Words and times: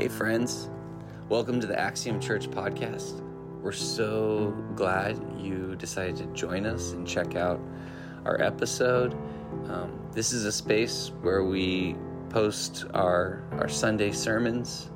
Hey, 0.00 0.08
friends. 0.08 0.70
Welcome 1.28 1.60
to 1.60 1.66
the 1.66 1.78
Axiom 1.78 2.20
Church 2.20 2.50
podcast. 2.50 3.20
We're 3.60 3.70
so 3.70 4.56
glad 4.74 5.22
you 5.38 5.76
decided 5.76 6.16
to 6.16 6.24
join 6.28 6.64
us 6.64 6.92
and 6.92 7.06
check 7.06 7.36
out 7.36 7.60
our 8.24 8.40
episode. 8.40 9.12
Um, 9.68 10.00
this 10.12 10.32
is 10.32 10.46
a 10.46 10.52
space 10.52 11.12
where 11.20 11.44
we 11.44 11.96
post 12.30 12.86
our, 12.94 13.44
our 13.58 13.68
Sunday 13.68 14.10
sermons, 14.10 14.88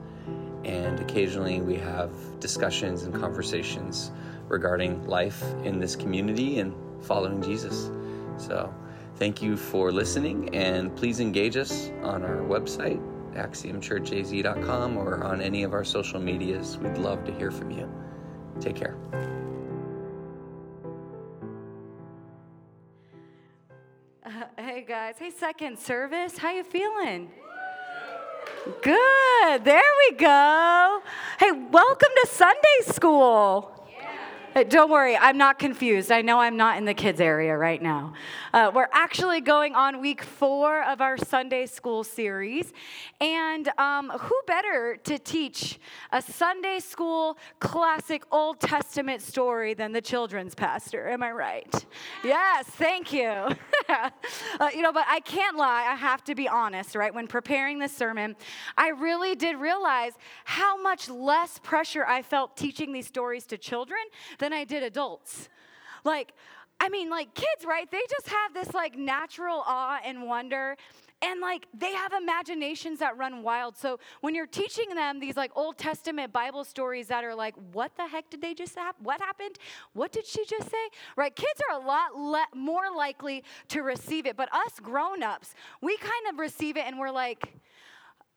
and 0.65 0.99
occasionally 0.99 1.61
we 1.61 1.75
have 1.75 2.11
discussions 2.41 3.03
and 3.03 3.15
conversations 3.15 4.11
regarding 4.49 5.07
life 5.07 5.45
in 5.65 5.79
this 5.79 5.97
community 5.97 6.61
and 6.61 6.75
following 7.03 7.43
Jesus. 7.43 7.91
So, 8.39 8.75
thank 9.17 9.43
you 9.43 9.59
for 9.59 9.93
listening, 9.93 10.55
and 10.55 10.97
please 10.97 11.21
engage 11.21 11.59
us 11.59 11.91
on 12.03 12.23
our 12.23 12.39
website 12.39 13.03
axiomchurchaz.com 13.35 14.97
or 14.97 15.23
on 15.25 15.41
any 15.41 15.63
of 15.63 15.73
our 15.73 15.85
social 15.85 16.21
medias. 16.21 16.79
We'd 16.79 16.99
love 16.99 17.25
to 17.25 17.33
hear 17.35 17.51
from 17.51 17.71
you. 17.71 17.93
Take 18.61 18.77
care. 18.77 18.97
Uh, 24.25 24.31
hey 24.57 24.85
guys, 24.87 25.17
hey 25.19 25.31
second 25.31 25.79
service, 25.79 26.39
how 26.39 26.51
you 26.51 26.65
feeling? 26.65 27.31
Good. 28.83 29.65
There 29.65 29.83
we 30.09 30.17
go. 30.17 31.03
Hey, 31.39 31.53
welcome 31.53 32.09
to 32.23 32.29
Sunday 32.31 32.81
school. 32.83 33.74
Hey, 34.55 34.63
Don't 34.63 34.89
worry, 34.89 35.17
I'm 35.17 35.37
not 35.37 35.59
confused. 35.59 36.13
I 36.13 36.23
know 36.23 36.39
I'm 36.39 36.57
not 36.57 36.79
in 36.79 36.85
the 36.85 36.95
kids' 36.95 37.21
area 37.21 37.57
right 37.57 37.83
now. 37.83 38.13
Uh, 38.53 38.71
we're 38.73 38.87
actually 38.93 39.41
going 39.41 39.75
on 39.75 40.01
week 40.01 40.23
four 40.23 40.85
of 40.85 41.01
our 41.01 41.17
Sunday 41.17 41.67
school 41.67 42.05
series. 42.05 42.73
And 43.21 43.69
um, 43.79 44.11
who 44.11 44.41
better 44.47 44.97
to 45.03 45.19
teach 45.19 45.81
a 46.13 46.23
Sunday 46.23 46.79
school 46.79 47.37
classic 47.59 48.23
Old 48.31 48.61
Testament 48.61 49.23
story 49.23 49.75
than 49.75 49.91
the 49.91 50.01
children's 50.01 50.55
pastor? 50.55 51.09
Am 51.09 51.25
I 51.25 51.33
right? 51.33 51.87
Yes, 52.23 52.67
thank 52.67 53.13
you. 53.13 53.25
uh, 53.89 54.11
you 54.73 54.83
know, 54.83 54.93
but 54.93 55.07
I 55.09 55.19
can't 55.19 55.57
lie, 55.57 55.89
I 55.91 55.97
have 55.97 56.23
to 56.25 56.37
be 56.37 56.47
honest, 56.47 56.95
right? 56.95 57.13
When 57.13 57.27
preparing 57.27 57.81
this 57.81 57.97
sermon, 57.97 58.37
I 58.79 58.91
really 58.91 59.35
did 59.35 59.57
realize 59.57 60.13
how 60.45 60.81
much 60.81 61.09
less 61.09 61.59
pressure 61.59 62.07
I 62.07 62.23
felt 62.23 62.57
teaching 62.57 62.93
these 62.93 63.09
stories 63.09 63.47
to 63.47 63.59
children 63.59 63.99
than 64.45 64.53
I 64.53 64.65
did 64.65 64.83
adults. 64.83 65.49
Like, 66.05 66.35
I 66.79 66.91
mean, 66.91 67.09
like 67.09 67.35
kids, 67.35 67.65
right? 67.67 67.91
They 67.91 68.03
just 68.11 68.29
have 68.29 68.53
this 68.53 68.75
like 68.75 68.95
natural 68.95 69.63
awe 69.67 69.99
and 70.05 70.25
wonder. 70.25 70.77
And 71.23 71.41
like 71.41 71.67
they 71.73 71.95
have 71.95 72.13
imaginations 72.13 72.99
that 72.99 73.17
run 73.17 73.43
wild. 73.43 73.79
So 73.79 73.99
when 74.21 74.35
you're 74.35 74.47
teaching 74.47 74.95
them 74.95 75.19
these 75.19 75.35
like 75.35 75.51
Old 75.55 75.79
Testament 75.79 76.31
Bible 76.31 76.63
stories 76.63 77.07
that 77.09 77.25
are 77.25 77.35
like, 77.35 77.55
what 77.73 77.97
the 77.97 78.07
heck 78.07 78.29
did 78.29 78.43
they 78.43 78.53
just 78.53 78.77
have? 78.77 78.97
What 79.03 79.19
happened? 79.19 79.57
What 79.95 80.13
did 80.13 80.27
she 80.27 80.45
just 80.45 80.71
say? 80.71 80.85
Right? 81.17 81.35
Kids 81.35 81.63
are 81.71 81.81
a 81.81 81.83
lot 81.83 82.15
le- 82.15 82.55
more 82.55 82.95
likely 82.95 83.45
to 83.69 83.81
receive 83.81 84.27
it. 84.27 84.37
But 84.37 84.53
us 84.53 84.79
grown 84.83 85.23
ups, 85.23 85.55
we 85.81 85.97
kind 85.97 86.27
of 86.31 86.39
receive 86.39 86.77
it 86.77 86.85
and 86.87 86.99
we're 86.99 87.11
like, 87.11 87.55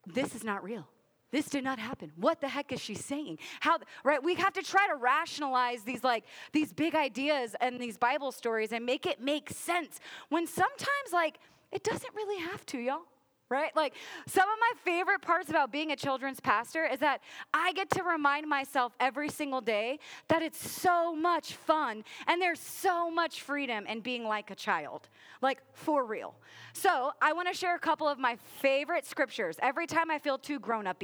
this 0.06 0.36
is 0.36 0.46
not 0.46 0.64
real. 0.64 0.88
This 1.32 1.48
did 1.48 1.64
not 1.64 1.78
happen. 1.78 2.12
What 2.16 2.40
the 2.40 2.48
heck 2.48 2.72
is 2.72 2.80
she 2.80 2.96
saying? 2.96 3.40
How 3.60 3.80
right? 4.04 4.24
We 4.24 4.36
have 4.36 4.54
to 4.54 4.64
try 4.64 4.88
to 4.88 4.96
rationalize 4.96 5.84
these 5.84 6.04
like 6.04 6.24
these 6.54 6.72
big 6.72 6.96
ideas 6.96 7.56
and 7.60 7.80
these 7.80 7.98
Bible 7.98 8.32
stories 8.32 8.72
and 8.72 8.86
make 8.86 9.06
it 9.06 9.22
make 9.22 9.50
sense 9.50 10.00
when 10.30 10.48
sometimes 10.48 11.12
like 11.12 11.40
it 11.72 11.84
doesn't 11.84 12.16
really 12.16 12.42
have 12.42 12.66
to, 12.68 12.80
y'all. 12.80 13.02
Right? 13.50 13.74
Like 13.78 13.94
some 14.28 14.50
of 14.50 14.58
my 14.60 14.74
favorite 14.84 15.22
parts 15.22 15.50
about 15.50 15.72
being 15.72 15.92
a 15.92 15.96
children's 15.96 16.42
pastor 16.42 16.86
is 16.86 17.00
that 17.00 17.22
I 17.54 17.72
get 17.72 17.90
to 17.92 18.04
remind 18.04 18.48
myself 18.48 18.94
every 19.00 19.30
single 19.30 19.62
day 19.62 20.00
that 20.28 20.42
it's 20.42 20.70
so 20.70 21.16
much 21.16 21.54
fun 21.54 22.04
and 22.28 22.42
there's 22.42 22.60
so 22.60 23.10
much 23.10 23.42
freedom 23.42 23.86
in 23.88 24.02
being 24.02 24.26
like 24.26 24.52
a 24.52 24.56
child. 24.56 25.08
Like 25.42 25.62
for 25.74 26.06
real. 26.06 26.36
So, 26.74 27.12
I 27.22 27.34
want 27.34 27.48
to 27.48 27.54
share 27.54 27.76
a 27.76 27.80
couple 27.80 28.08
of 28.08 28.20
my 28.20 28.38
favorite 28.60 29.06
scriptures. 29.06 29.56
Every 29.62 29.88
time 29.88 30.12
I 30.12 30.20
feel 30.20 30.38
too 30.38 30.60
grown 30.60 30.86
up 30.86 30.98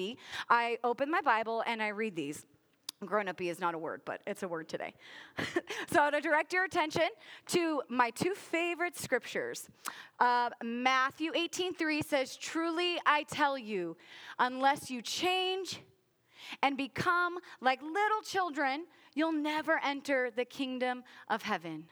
I 0.49 0.79
open 0.83 1.11
my 1.11 1.21
Bible 1.21 1.63
and 1.65 1.81
I 1.81 1.89
read 1.89 2.15
these. 2.15 2.45
Grown 3.05 3.27
up 3.27 3.41
is 3.41 3.59
not 3.59 3.73
a 3.73 3.77
word, 3.77 4.01
but 4.05 4.21
it's 4.25 4.43
a 4.43 4.47
word 4.47 4.67
today. 4.67 4.93
so 5.91 6.09
to 6.09 6.21
direct 6.21 6.53
your 6.53 6.65
attention 6.65 7.09
to 7.47 7.81
my 7.89 8.09
two 8.09 8.33
favorite 8.33 8.97
scriptures. 8.97 9.69
Uh, 10.19 10.49
Matthew 10.63 11.31
18:3 11.33 12.01
says, 12.01 12.37
"Truly 12.37 12.99
I 13.05 13.23
tell 13.23 13.57
you, 13.57 13.97
unless 14.39 14.89
you 14.89 15.01
change 15.01 15.81
and 16.61 16.77
become 16.77 17.39
like 17.61 17.81
little 17.81 18.21
children, 18.23 18.85
you'll 19.13 19.31
never 19.31 19.79
enter 19.83 20.31
the 20.31 20.45
kingdom 20.45 21.03
of 21.29 21.43
heaven." 21.43 21.87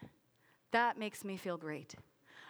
That 0.72 0.98
makes 0.98 1.24
me 1.24 1.38
feel 1.38 1.58
great. 1.58 1.96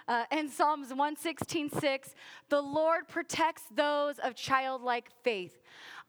Uh, 0.08 0.26
in 0.32 0.50
Psalms 0.50 0.90
116, 0.90 1.70
6, 1.70 2.16
the 2.50 2.62
Lord 2.62 3.08
protects 3.08 3.64
those 3.74 4.20
of 4.20 4.36
childlike 4.36 5.10
faith. 5.24 5.62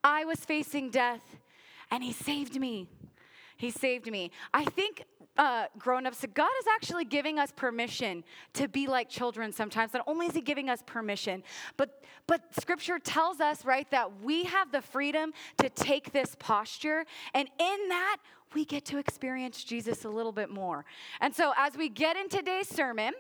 I 0.03 0.25
was 0.25 0.41
facing 0.45 0.91
death, 0.91 1.39
and 1.93 2.03
He 2.03 2.13
saved 2.13 2.59
me. 2.59 2.89
He 3.57 3.71
saved 3.71 4.11
me. 4.11 4.33
I 4.53 4.65
think 4.65 5.05
uh, 5.37 5.67
grown 5.79 6.07
ups, 6.07 6.25
God 6.35 6.51
is 6.61 6.67
actually 6.75 7.05
giving 7.05 7.39
us 7.39 7.53
permission 7.55 8.25
to 8.55 8.67
be 8.67 8.87
like 8.87 9.09
children 9.09 9.53
sometimes. 9.53 9.95
Not 9.95 10.03
only 10.07 10.27
is 10.27 10.35
He 10.35 10.41
giving 10.41 10.69
us 10.69 10.83
permission, 10.85 11.45
but, 11.77 12.03
but 12.27 12.43
Scripture 12.59 12.99
tells 12.99 13.41
us, 13.41 13.65
right, 13.65 13.89
that 13.91 14.21
we 14.23 14.45
have 14.45 14.73
the 14.73 14.83
freedom 14.83 15.33
to 15.59 15.69
take 15.69 16.13
this 16.13 16.35
posture. 16.39 17.05
And 17.35 17.49
in 17.61 17.89
that, 17.91 18.17
we 18.55 18.65
get 18.65 18.85
to 18.87 18.99
experience 18.99 19.63
Jesus 19.63 20.05
a 20.05 20.09
little 20.09 20.33
bit 20.33 20.51
more. 20.51 20.85
And 21.21 21.35
so, 21.35 21.53
as 21.57 21.77
we 21.77 21.89
get 21.89 22.17
in 22.17 22.29
today's 22.29 22.69
sermon, 22.69 23.15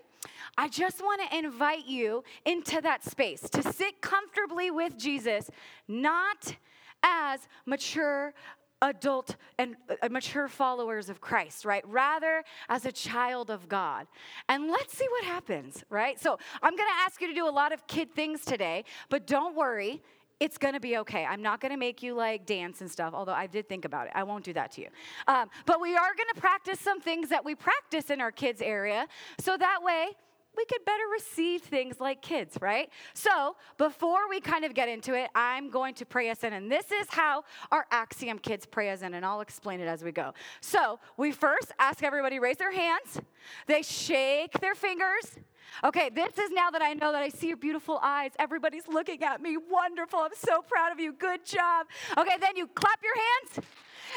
I 0.58 0.68
just 0.68 1.00
want 1.00 1.22
to 1.30 1.38
invite 1.38 1.86
you 1.86 2.24
into 2.44 2.80
that 2.82 3.04
space 3.04 3.40
to 3.50 3.62
sit 3.72 4.00
comfortably 4.00 4.70
with 4.70 4.98
Jesus, 4.98 5.50
not 5.88 6.54
as 7.02 7.48
mature 7.66 8.34
adult 8.82 9.36
and 9.58 9.76
uh, 10.02 10.08
mature 10.10 10.48
followers 10.48 11.08
of 11.08 11.20
Christ, 11.20 11.64
right? 11.64 11.86
Rather 11.86 12.44
as 12.68 12.84
a 12.84 12.92
child 12.92 13.48
of 13.48 13.68
God. 13.68 14.06
And 14.48 14.68
let's 14.68 14.96
see 14.96 15.06
what 15.08 15.24
happens, 15.24 15.82
right? 15.88 16.20
So 16.20 16.38
I'm 16.62 16.76
to 16.76 16.84
ask 17.04 17.20
you 17.20 17.28
to 17.28 17.34
do 17.34 17.48
a 17.48 17.50
lot 17.50 17.72
of 17.72 17.86
kid 17.86 18.12
things 18.14 18.44
today, 18.44 18.84
but 19.08 19.26
don't 19.26 19.56
worry. 19.56 20.02
It's 20.40 20.58
gonna 20.58 20.80
be 20.80 20.96
okay. 20.98 21.24
I'm 21.24 21.40
not 21.40 21.60
gonna 21.60 21.76
make 21.76 22.02
you 22.02 22.14
like 22.14 22.44
dance 22.46 22.80
and 22.80 22.90
stuff, 22.90 23.14
although 23.14 23.32
I 23.32 23.46
did 23.46 23.68
think 23.68 23.84
about 23.84 24.08
it. 24.08 24.12
I 24.16 24.24
won't 24.24 24.44
do 24.44 24.52
that 24.54 24.72
to 24.72 24.80
you. 24.80 24.88
Um, 25.28 25.48
but 25.66 25.80
we 25.80 25.94
are 25.94 26.14
gonna 26.18 26.40
practice 26.40 26.80
some 26.80 27.00
things 27.00 27.28
that 27.28 27.44
we 27.44 27.54
practice 27.54 28.10
in 28.10 28.20
our 28.20 28.32
kids' 28.32 28.60
area, 28.60 29.06
so 29.38 29.56
that 29.56 29.78
way 29.84 30.08
we 30.56 30.64
could 30.66 30.84
better 30.84 31.04
receive 31.12 31.62
things 31.62 32.00
like 32.00 32.22
kids, 32.22 32.58
right? 32.60 32.90
So, 33.14 33.56
before 33.78 34.28
we 34.28 34.40
kind 34.40 34.64
of 34.64 34.74
get 34.74 34.88
into 34.88 35.14
it, 35.14 35.30
I'm 35.34 35.70
going 35.70 35.94
to 35.94 36.06
pray 36.06 36.30
us 36.30 36.44
in. 36.44 36.52
And 36.52 36.70
this 36.70 36.90
is 36.92 37.06
how 37.08 37.44
our 37.70 37.86
Axiom 37.90 38.38
kids 38.38 38.66
pray 38.66 38.90
us 38.90 39.02
in, 39.02 39.14
and 39.14 39.24
I'll 39.24 39.40
explain 39.40 39.80
it 39.80 39.86
as 39.86 40.04
we 40.04 40.12
go. 40.12 40.34
So, 40.60 40.98
we 41.16 41.32
first 41.32 41.72
ask 41.78 42.02
everybody 42.02 42.38
raise 42.38 42.58
their 42.58 42.72
hands, 42.72 43.20
they 43.66 43.82
shake 43.82 44.52
their 44.60 44.74
fingers. 44.74 45.38
Okay, 45.82 46.10
this 46.10 46.36
is 46.38 46.50
now 46.50 46.70
that 46.70 46.82
I 46.82 46.92
know 46.92 47.12
that 47.12 47.22
I 47.22 47.28
see 47.28 47.48
your 47.48 47.56
beautiful 47.56 47.98
eyes. 48.02 48.32
Everybody's 48.38 48.86
looking 48.88 49.22
at 49.22 49.40
me. 49.40 49.56
Wonderful. 49.56 50.18
I'm 50.18 50.30
so 50.36 50.60
proud 50.60 50.92
of 50.92 51.00
you. 51.00 51.14
Good 51.14 51.46
job. 51.46 51.86
Okay, 52.18 52.36
then 52.40 52.56
you 52.56 52.66
clap 52.66 53.00
your 53.02 53.14
hands, 53.14 53.66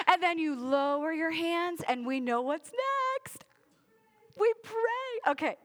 and 0.07 0.21
then 0.21 0.37
you 0.37 0.55
lower 0.55 1.13
your 1.13 1.31
hands, 1.31 1.81
and 1.87 2.05
we 2.05 2.19
know 2.19 2.41
what's 2.41 2.71
next. 2.71 3.45
We 4.37 4.53
pray. 4.63 5.31
Okay. 5.31 5.57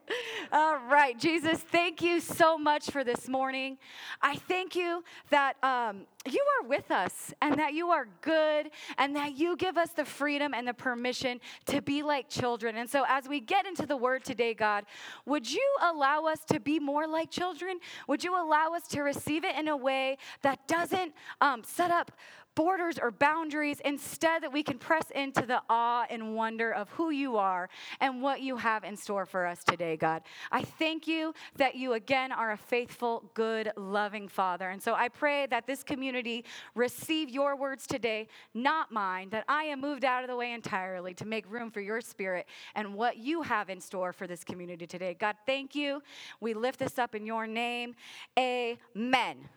All 0.53 0.79
right. 0.79 1.19
Jesus, 1.19 1.59
thank 1.59 2.01
you 2.01 2.21
so 2.21 2.57
much 2.57 2.91
for 2.91 3.03
this 3.03 3.29
morning. 3.29 3.79
I 4.23 4.37
thank 4.37 4.77
you 4.77 5.03
that 5.31 5.57
um, 5.65 6.07
you 6.25 6.45
are 6.61 6.69
with 6.69 6.91
us 6.93 7.35
and 7.43 7.59
that 7.59 7.75
you 7.75 7.89
are 7.89 8.07
good 8.21 8.71
and 8.97 9.17
that 9.17 9.37
you 9.37 9.57
give 9.57 9.77
us 9.77 9.91
the 9.91 10.05
freedom 10.05 10.55
and 10.55 10.69
the 10.69 10.75
permission 10.75 11.41
to 11.67 11.83
be 11.83 12.05
like 12.05 12.29
children. 12.29 12.77
And 12.77 12.89
so, 12.89 13.05
as 13.09 13.29
we 13.29 13.41
get 13.41 13.67
into 13.67 13.87
the 13.87 13.97
word 13.97 14.25
today, 14.25 14.55
God, 14.55 14.85
would 15.27 15.51
you 15.51 15.77
allow 15.83 16.27
us 16.27 16.45
to 16.47 16.61
be 16.61 16.79
more 16.79 17.09
like 17.09 17.31
children? 17.31 17.81
Would 18.07 18.23
you 18.23 18.41
allow 18.41 18.75
us 18.75 18.87
to 18.89 19.03
receive 19.03 19.45
it 19.45 19.57
in 19.57 19.67
a 19.67 19.77
way 19.77 20.17
that 20.43 20.69
doesn't 20.69 21.13
um, 21.41 21.65
set 21.65 21.91
up 21.91 22.13
borders 22.61 22.99
or 22.99 23.11
boundaries, 23.11 23.81
instead, 23.87 24.43
that 24.43 24.53
we 24.53 24.63
can 24.63 24.77
press 24.77 25.11
into 25.15 25.47
the 25.47 25.63
awe 25.71 26.05
and 26.11 26.37
wonder 26.37 26.71
of 26.71 26.91
who 26.91 27.09
you 27.09 27.39
are 27.39 27.71
and 28.03 28.21
what 28.21 28.43
you 28.43 28.55
have 28.55 28.85
in 28.85 28.95
store 28.95 29.25
for 29.25 29.47
us 29.47 29.65
today, 29.65 29.97
God. 29.97 30.21
I 30.53 30.61
thank 30.61 31.09
you 31.09 31.33
that 31.57 31.75
you 31.75 31.95
again 31.95 32.33
are 32.33 32.53
a 32.53 32.59
faithful, 32.59 33.31
good, 33.33 33.73
loving 33.79 34.29
Father. 34.29 34.69
And 34.69 34.83
so 34.83 34.93
I 34.93 35.09
pray 35.09 35.47
that 35.47 35.67
this 35.67 35.83
community 35.83 36.45
receive 36.75 37.31
your 37.31 37.57
words 37.57 37.87
today, 37.87 38.29
not 38.53 38.93
mine, 38.93 39.31
that 39.31 39.47
I 39.49 39.65
am 39.65 39.81
moved 39.81 40.05
out 40.05 40.23
of 40.23 40.29
the 40.29 40.37
way 40.37 40.53
entirely 40.53 41.15
to 41.15 41.25
make 41.25 41.51
room 41.51 41.71
for 41.71 41.81
your 41.81 42.03
spirit 42.03 42.45
and 42.75 42.93
what 42.93 43.17
you 43.17 43.41
have 43.41 43.71
in 43.71 43.81
store 43.81 44.13
for 44.13 44.27
this 44.27 44.45
community 44.45 44.87
today. 44.87 45.17
God, 45.19 45.37
thank 45.47 45.75
you. 45.75 46.03
We 46.43 46.53
lift 46.53 46.79
this 46.79 46.99
up 46.99 47.15
in 47.15 47.25
your 47.25 47.47
name. 47.47 47.95
Amen. 48.39 48.77
Amen. 48.99 49.49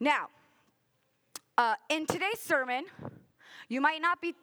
Now, 0.00 0.28
Uh, 1.58 1.74
in 1.88 2.06
today's 2.06 2.40
sermon, 2.40 2.84
you 3.68 3.80
might 3.80 4.00
not 4.00 4.20
be 4.20 4.34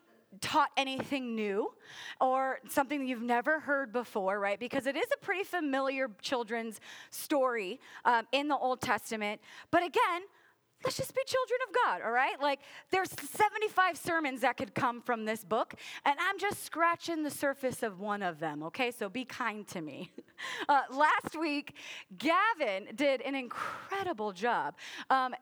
taught 0.41 0.69
anything 0.77 1.35
new 1.35 1.73
or 2.19 2.59
something 2.69 3.07
you've 3.07 3.21
never 3.21 3.59
heard 3.59 3.91
before, 3.91 4.39
right? 4.39 4.59
Because 4.59 4.85
it 4.85 4.95
is 4.95 5.07
a 5.13 5.25
pretty 5.25 5.43
familiar 5.43 6.09
children's 6.21 6.79
story 7.09 7.79
um, 8.05 8.27
in 8.31 8.47
the 8.47 8.57
Old 8.57 8.81
Testament. 8.81 9.41
But 9.71 9.83
again, 9.83 10.21
let's 10.83 10.97
just 10.97 11.15
be 11.15 11.21
children 11.25 11.59
of 11.67 11.75
God, 11.85 12.01
all 12.05 12.11
right? 12.11 12.39
Like, 12.39 12.59
there's 12.91 13.09
75 13.09 13.97
sermons 13.97 14.41
that 14.41 14.57
could 14.57 14.75
come 14.75 15.01
from 15.01 15.25
this 15.25 15.43
book, 15.43 15.73
and 16.05 16.15
I'm 16.19 16.37
just 16.37 16.63
scratching 16.63 17.23
the 17.23 17.31
surface 17.31 17.81
of 17.83 17.99
one 17.99 18.21
of 18.21 18.39
them, 18.39 18.63
okay? 18.63 18.91
So 18.91 19.09
be 19.09 19.25
kind 19.25 19.67
to 19.69 19.81
me. 19.81 20.11
Uh, 20.69 20.81
last 20.91 21.35
week, 21.35 21.73
Gavin 22.15 22.89
did 22.95 23.21
an 23.21 23.33
incredible 23.33 24.31
job. 24.31 24.75
Um, 25.09 25.33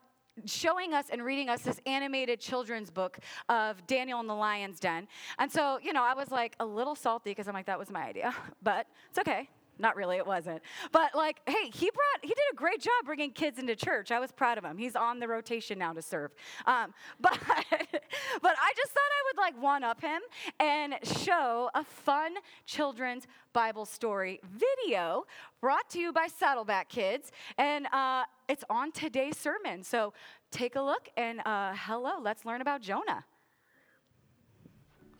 showing 0.46 0.94
us 0.94 1.06
and 1.10 1.24
reading 1.24 1.50
us 1.50 1.62
this 1.62 1.80
animated 1.86 2.40
children's 2.40 2.90
book 2.90 3.20
of 3.50 3.86
Daniel 3.88 4.20
in 4.20 4.28
the 4.28 4.36
Lion's 4.36 4.80
Den. 4.80 5.08
And 5.40 5.52
so, 5.52 5.80
you 5.82 5.94
know, 5.94 6.04
I 6.04 6.14
was 6.14 6.32
like 6.32 6.56
a 6.60 6.66
little 6.66 6.96
salty 6.96 7.32
because 7.32 7.48
I'm 7.48 7.54
like, 7.54 7.68
that 7.68 7.80
was 7.80 7.90
my 7.90 8.04
idea, 8.04 8.34
but 8.64 8.88
it's 9.10 9.20
okay. 9.20 9.50
Not 9.77 9.95
really, 9.95 10.18
it 10.18 10.25
wasn't. 10.25 10.62
But 10.92 11.16
like, 11.16 11.42
hey, 11.45 11.69
he 11.74 11.92
brought, 11.92 12.22
he 12.22 12.30
did 12.30 12.38
a 12.51 12.56
great 12.56 12.80
job 12.80 12.94
bringing 13.06 13.31
kids 13.31 13.60
into 13.60 13.75
church. 13.75 14.12
I 14.12 14.19
was 14.19 14.31
proud 14.31 14.57
of 14.57 14.63
him. 14.63 14.77
He's 14.77 14.95
on 14.95 15.19
the 15.19 15.27
rotation 15.27 15.80
now 15.80 15.94
to 15.94 16.01
serve. 16.01 16.33
Um, 16.66 16.94
but, 17.19 17.38
but 17.39 18.56
I 18.57 18.74
just 18.75 18.92
thought 18.92 19.01
I 19.04 19.24
would 19.27 19.38
like 19.38 19.62
one 19.62 19.83
up 19.83 20.01
him 20.01 20.22
and 20.60 20.95
show 21.04 21.69
a 21.75 21.83
fun 21.83 22.36
children's 22.66 23.27
Bible 23.54 23.86
story 23.86 24.39
video 24.57 25.25
brought 25.62 25.89
to 25.89 26.00
you 26.00 26.13
by 26.13 26.27
Saddleback 26.27 26.89
Kids. 26.89 27.31
And 27.57 27.88
uh, 27.92 28.24
it's 28.48 28.63
on 28.69 28.92
today's 28.92 29.38
sermon. 29.38 29.83
So 29.83 30.13
take 30.51 30.75
a 30.75 30.81
look 30.81 31.10
and 31.18 31.42
uh, 31.45 31.74
hello, 31.75 32.13
let's 32.22 32.45
learn 32.45 32.62
about 32.62 32.81
Jonah. 32.81 33.25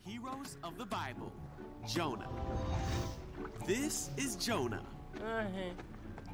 Heroes 0.04 0.56
of 0.62 0.78
the 0.78 0.86
Bible 0.86 1.32
Jonah. 1.86 2.28
This 3.66 4.10
is 4.16 4.36
Jonah. 4.36 4.82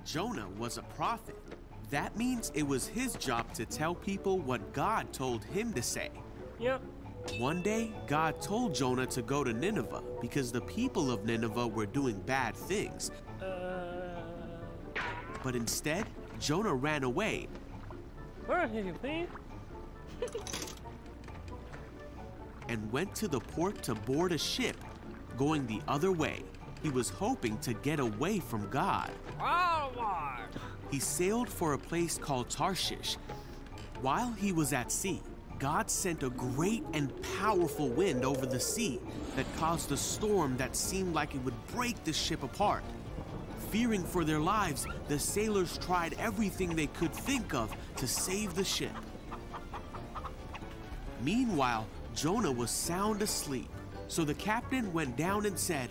Jonah 0.05 0.49
was 0.59 0.79
a 0.79 0.83
prophet. 0.83 1.37
That 1.91 2.17
means 2.17 2.51
it 2.55 2.63
was 2.63 2.87
his 2.87 3.15
job 3.15 3.53
to 3.55 3.65
tell 3.65 3.95
people 3.95 4.39
what 4.39 4.73
God 4.73 5.13
told 5.13 5.45
him 5.45 5.73
to 5.75 5.83
say. 5.83 6.11
Yep. 6.59 6.83
One 7.39 7.63
day, 7.63 7.93
God 8.07 8.41
told 8.43 8.75
Jonah 8.75 9.07
to 9.07 9.23
go 9.23 9.45
to 9.45 9.53
Nineveh 9.53 10.03
because 10.21 10.51
the 10.51 10.61
people 10.63 11.11
of 11.11 11.25
Nineveh 11.25 11.69
were 11.69 11.87
doing 11.87 12.19
bad 12.21 12.57
things. 12.57 13.11
Uh, 13.41 14.19
But 15.43 15.55
instead, 15.55 16.07
Jonah 16.39 16.75
ran 16.75 17.05
away 17.05 17.49
where 18.47 18.59
are 18.59 18.67
you, 18.67 18.93
please? 19.01 19.29
and 22.69 22.93
went 22.93 23.15
to 23.15 23.29
the 23.29 23.39
port 23.41 23.83
to 23.85 23.95
board 23.95 24.33
a 24.33 24.39
ship 24.39 24.77
going 25.37 25.67
the 25.67 25.81
other 25.87 26.11
way. 26.11 26.43
He 26.83 26.91
was 26.91 27.11
hoping 27.11 27.59
to 27.59 27.75
get 27.75 28.01
away 28.01 28.41
from 28.41 28.69
God. 28.69 29.11
He 30.91 30.99
sailed 30.99 31.49
for 31.49 31.73
a 31.73 31.79
place 31.79 32.19
called 32.19 32.51
Tarshish. 32.51 33.17
While 34.01 34.33
he 34.33 34.53
was 34.53 34.73
at 34.73 34.91
sea, 34.91 35.23
God 35.59 35.89
sent 35.89 36.25
a 36.25 36.31
great 36.31 36.83
and 36.93 37.13
powerful 37.39 37.89
wind 37.89 38.25
over 38.25 38.47
the 38.47 38.59
sea 38.59 39.01
that 39.37 39.47
caused 39.57 39.93
a 39.93 39.97
storm 39.97 40.57
that 40.57 40.75
seemed 40.75 41.15
like 41.15 41.37
it 41.37 41.45
would 41.45 41.67
break 41.69 42.03
the 42.03 42.13
ship 42.13 42.43
apart. 42.43 42.83
Fearing 43.71 44.03
for 44.03 44.25
their 44.25 44.41
lives, 44.41 44.87
the 45.07 45.19
sailors 45.19 45.79
tried 45.79 46.15
everything 46.19 46.75
they 46.75 46.89
could 46.89 47.15
think 47.15 47.55
of 47.55 47.75
to 47.97 48.09
save 48.09 48.55
the 48.55 48.65
ship. 48.65 48.91
Meanwhile, 51.23 51.87
Jonah 52.15 52.53
was 52.53 52.71
sound 52.71 53.23
asleep. 53.23 53.69
So 54.09 54.25
the 54.25 54.35
captain 54.35 54.93
went 54.93 55.17
down 55.17 55.47
and 55.47 55.59
said, 55.59 55.89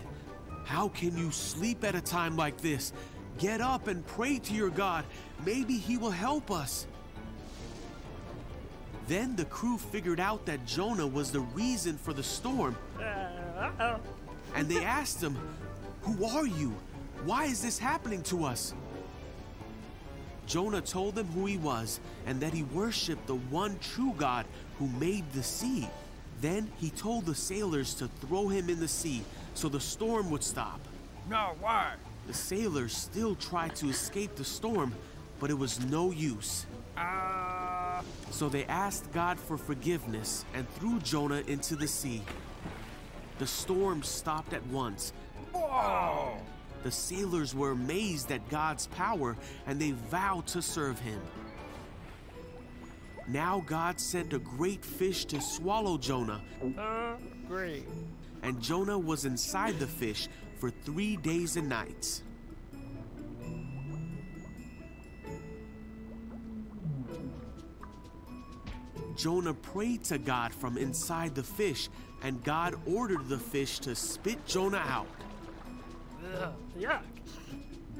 How 0.64 0.88
can 0.88 1.16
you 1.16 1.30
sleep 1.30 1.84
at 1.84 1.94
a 1.94 2.00
time 2.00 2.36
like 2.36 2.58
this? 2.58 2.92
Get 3.38 3.60
up 3.60 3.88
and 3.88 4.06
pray 4.06 4.38
to 4.38 4.54
your 4.54 4.70
God. 4.70 5.04
Maybe 5.44 5.76
he 5.76 5.96
will 5.96 6.10
help 6.10 6.50
us. 6.50 6.86
Then 9.08 9.34
the 9.34 9.44
crew 9.46 9.78
figured 9.78 10.20
out 10.20 10.46
that 10.46 10.64
Jonah 10.64 11.06
was 11.06 11.32
the 11.32 11.40
reason 11.40 11.98
for 11.98 12.12
the 12.12 12.22
storm, 12.22 12.76
and 14.54 14.68
they 14.68 14.84
asked 14.84 15.20
him, 15.20 15.36
Who 16.02 16.24
are 16.24 16.46
you? 16.46 16.74
Why 17.24 17.44
is 17.44 17.62
this 17.62 17.78
happening 17.78 18.22
to 18.24 18.44
us? 18.44 18.74
Jonah 20.46 20.80
told 20.80 21.14
them 21.14 21.26
who 21.28 21.46
he 21.46 21.56
was 21.56 22.00
and 22.26 22.40
that 22.40 22.52
he 22.52 22.62
worshiped 22.64 23.26
the 23.26 23.36
one 23.36 23.78
true 23.80 24.14
God 24.16 24.46
who 24.78 24.86
made 24.88 25.30
the 25.32 25.42
sea. 25.42 25.88
Then 26.40 26.70
he 26.78 26.90
told 26.90 27.26
the 27.26 27.34
sailors 27.34 27.94
to 27.94 28.08
throw 28.20 28.48
him 28.48 28.68
in 28.68 28.80
the 28.80 28.88
sea 28.88 29.22
so 29.54 29.68
the 29.68 29.80
storm 29.80 30.30
would 30.30 30.42
stop. 30.42 30.80
No, 31.28 31.54
why? 31.60 31.94
The 32.26 32.34
sailors 32.34 32.96
still 32.96 33.34
tried 33.34 33.74
to 33.76 33.88
escape 33.88 34.34
the 34.36 34.44
storm, 34.44 34.92
but 35.40 35.50
it 35.50 35.58
was 35.58 35.80
no 35.86 36.10
use. 36.10 36.66
Uh, 36.96 38.02
So 38.30 38.48
they 38.48 38.64
asked 38.64 39.12
God 39.12 39.38
for 39.38 39.56
forgiveness 39.58 40.44
and 40.54 40.68
threw 40.74 40.98
Jonah 41.00 41.42
into 41.46 41.76
the 41.76 41.86
sea. 41.86 42.22
The 43.38 43.46
storm 43.46 44.02
stopped 44.02 44.52
at 44.52 44.64
once. 44.68 45.12
whoa. 45.52 46.36
The 46.82 46.90
sailors 46.90 47.54
were 47.54 47.70
amazed 47.72 48.32
at 48.32 48.48
God's 48.48 48.86
power 48.88 49.36
and 49.66 49.80
they 49.80 49.92
vowed 49.92 50.46
to 50.48 50.60
serve 50.62 50.98
him. 50.98 51.20
Now 53.28 53.62
God 53.66 54.00
sent 54.00 54.32
a 54.32 54.38
great 54.38 54.84
fish 54.84 55.24
to 55.26 55.40
swallow 55.40 55.96
Jonah, 55.96 56.40
Uh, 56.76 57.14
great. 57.46 57.86
And 58.42 58.60
Jonah 58.60 58.98
was 58.98 59.24
inside 59.24 59.78
the 59.78 59.86
fish 59.86 60.28
for 60.58 60.70
three 60.70 61.16
days 61.16 61.56
and 61.56 61.68
nights. 61.68 62.22
Jonah 69.16 69.54
prayed 69.54 70.02
to 70.04 70.18
God 70.18 70.52
from 70.52 70.76
inside 70.76 71.34
the 71.34 71.42
fish, 71.42 71.88
and 72.22 72.42
God 72.42 72.74
ordered 72.86 73.28
the 73.28 73.38
fish 73.38 73.78
to 73.80 73.94
spit 73.94 74.44
Jonah 74.46 74.82
out. 74.88 75.06
Ugh, 76.40 76.52
yuck. 76.78 77.02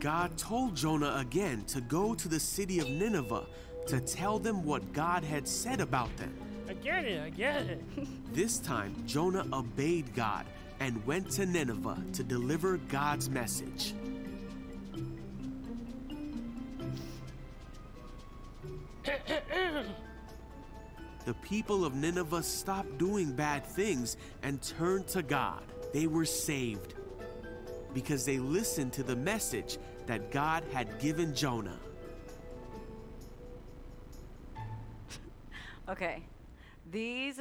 God 0.00 0.36
told 0.36 0.74
Jonah 0.74 1.14
again 1.18 1.64
to 1.66 1.80
go 1.80 2.14
to 2.14 2.28
the 2.28 2.40
city 2.40 2.80
of 2.80 2.88
Nineveh 2.88 3.46
to 3.86 4.00
tell 4.00 4.38
them 4.38 4.64
what 4.64 4.92
God 4.92 5.22
had 5.22 5.46
said 5.46 5.80
about 5.80 6.16
them. 6.16 6.34
I 6.68 6.74
get 6.74 7.04
it, 7.04 7.22
I 7.22 7.30
get 7.30 7.66
it. 7.66 7.84
This 8.32 8.58
time, 8.58 8.94
Jonah 9.06 9.46
obeyed 9.52 10.14
God 10.14 10.46
and 10.80 11.04
went 11.04 11.30
to 11.32 11.44
Nineveh 11.44 12.02
to 12.14 12.24
deliver 12.24 12.78
God's 12.78 13.28
message. 13.28 13.94
the 21.26 21.34
people 21.42 21.84
of 21.84 21.94
Nineveh 21.94 22.42
stopped 22.42 22.96
doing 22.98 23.32
bad 23.32 23.66
things 23.66 24.16
and 24.42 24.62
turned 24.62 25.06
to 25.08 25.22
God. 25.22 25.62
They 25.92 26.06
were 26.06 26.24
saved 26.24 26.94
because 27.92 28.24
they 28.24 28.38
listened 28.38 28.94
to 28.94 29.02
the 29.02 29.16
message 29.16 29.76
that 30.06 30.30
God 30.30 30.64
had 30.72 30.98
given 30.98 31.34
Jonah. 31.34 31.78
Okay, 35.88 36.22
these 36.92 37.40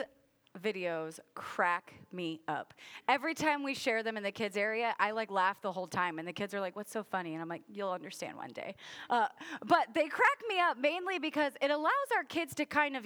videos 0.64 1.20
crack 1.36 1.94
me 2.14 2.42
up. 2.48 2.74
Every 3.08 3.34
time 3.34 3.64
we 3.64 3.74
share 3.74 4.04
them 4.04 4.18
in 4.18 4.24
the 4.24 4.32
kids 4.32 4.58
area, 4.58 4.96
I 5.00 5.12
like 5.12 5.32
laugh 5.32 5.62
the 5.62 5.72
whole 5.72 5.88
time, 5.88 6.20
and 6.20 6.28
the 6.28 6.34
kids 6.34 6.54
are 6.54 6.60
like, 6.60 6.76
"What's 6.76 6.92
so 6.92 7.04
funny?" 7.04 7.34
And 7.34 7.42
I'm 7.42 7.50
like, 7.50 7.64
"You'll 7.72 7.92
understand 7.92 8.38
one 8.38 8.52
day." 8.52 8.76
Uh, 9.10 9.28
but 9.66 9.94
they 9.94 10.08
crack 10.08 10.42
me 10.48 10.60
up 10.60 10.78
mainly 10.78 11.20
because 11.20 11.54
it 11.62 11.72
allows 11.72 11.92
our 12.16 12.24
kids 12.24 12.56
to 12.56 12.66
kind 12.66 12.96
of 12.96 13.06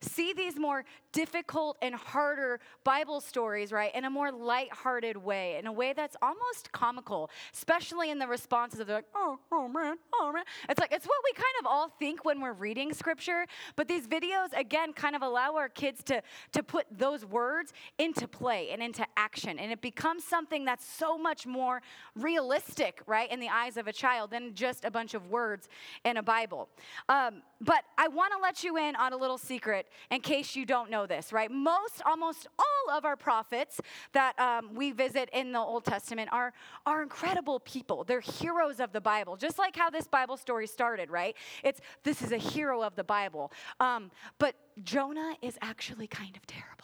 see 0.00 0.32
these 0.32 0.58
more 0.58 0.84
difficult 1.12 1.76
and 1.82 1.94
harder 1.94 2.60
Bible 2.84 3.20
stories, 3.20 3.72
right, 3.72 3.94
in 3.94 4.04
a 4.04 4.10
more 4.10 4.30
lighthearted 4.32 5.16
way, 5.16 5.56
in 5.56 5.66
a 5.66 5.72
way 5.72 5.92
that's 5.92 6.16
almost 6.22 6.72
comical, 6.72 7.30
especially 7.52 8.10
in 8.10 8.18
the 8.18 8.26
responses 8.26 8.80
of 8.80 8.88
like, 8.88 9.06
"Oh, 9.14 9.38
oh 9.52 9.68
man, 9.68 9.96
oh 10.14 10.32
man." 10.32 10.44
It's 10.68 10.80
like 10.80 10.92
it's 10.92 11.06
what 11.06 11.18
we 11.24 11.32
kind 11.32 11.54
of 11.60 11.66
all 11.66 11.88
think 11.98 12.24
when 12.24 12.40
we're 12.40 12.52
reading 12.52 12.92
scripture, 12.92 13.46
but 13.76 13.88
these 13.88 14.06
videos 14.06 14.52
again 14.56 14.92
kind 14.92 15.16
of 15.16 15.22
allow 15.22 15.56
our 15.56 15.68
kids 15.68 16.02
to 16.04 16.22
to 16.52 16.62
put 16.62 16.86
those 16.90 17.24
words 17.24 17.72
into 17.98 18.26
play 18.44 18.68
and 18.72 18.82
into 18.82 19.06
action. 19.16 19.58
And 19.58 19.72
it 19.72 19.80
becomes 19.80 20.22
something 20.22 20.66
that's 20.66 20.86
so 20.86 21.16
much 21.16 21.46
more 21.46 21.80
realistic, 22.14 23.00
right, 23.06 23.30
in 23.32 23.40
the 23.40 23.48
eyes 23.48 23.78
of 23.78 23.86
a 23.88 23.92
child 23.92 24.30
than 24.30 24.54
just 24.54 24.84
a 24.84 24.90
bunch 24.90 25.14
of 25.14 25.30
words 25.30 25.66
in 26.04 26.18
a 26.18 26.22
Bible. 26.22 26.68
Um, 27.08 27.42
but 27.62 27.84
I 27.96 28.08
want 28.08 28.34
to 28.34 28.38
let 28.38 28.62
you 28.62 28.76
in 28.76 28.96
on 28.96 29.14
a 29.14 29.16
little 29.16 29.38
secret 29.38 29.86
in 30.10 30.20
case 30.20 30.54
you 30.54 30.66
don't 30.66 30.90
know 30.90 31.06
this, 31.06 31.32
right? 31.32 31.50
Most, 31.50 32.02
almost 32.04 32.46
all 32.58 32.96
of 32.96 33.06
our 33.06 33.16
prophets 33.16 33.80
that 34.12 34.38
um, 34.38 34.74
we 34.74 34.92
visit 34.92 35.30
in 35.32 35.52
the 35.52 35.58
Old 35.58 35.86
Testament 35.86 36.28
are, 36.30 36.52
are 36.84 37.02
incredible 37.02 37.60
people. 37.60 38.04
They're 38.04 38.20
heroes 38.20 38.78
of 38.78 38.92
the 38.92 39.00
Bible, 39.00 39.36
just 39.36 39.58
like 39.58 39.74
how 39.74 39.88
this 39.88 40.06
Bible 40.06 40.36
story 40.36 40.66
started, 40.66 41.10
right? 41.10 41.34
It's 41.62 41.80
this 42.02 42.20
is 42.20 42.30
a 42.32 42.36
hero 42.36 42.82
of 42.82 42.94
the 42.94 43.04
Bible. 43.04 43.52
Um, 43.80 44.10
but 44.38 44.54
Jonah 44.82 45.32
is 45.40 45.56
actually 45.62 46.08
kind 46.08 46.36
of 46.36 46.46
terrible. 46.46 46.74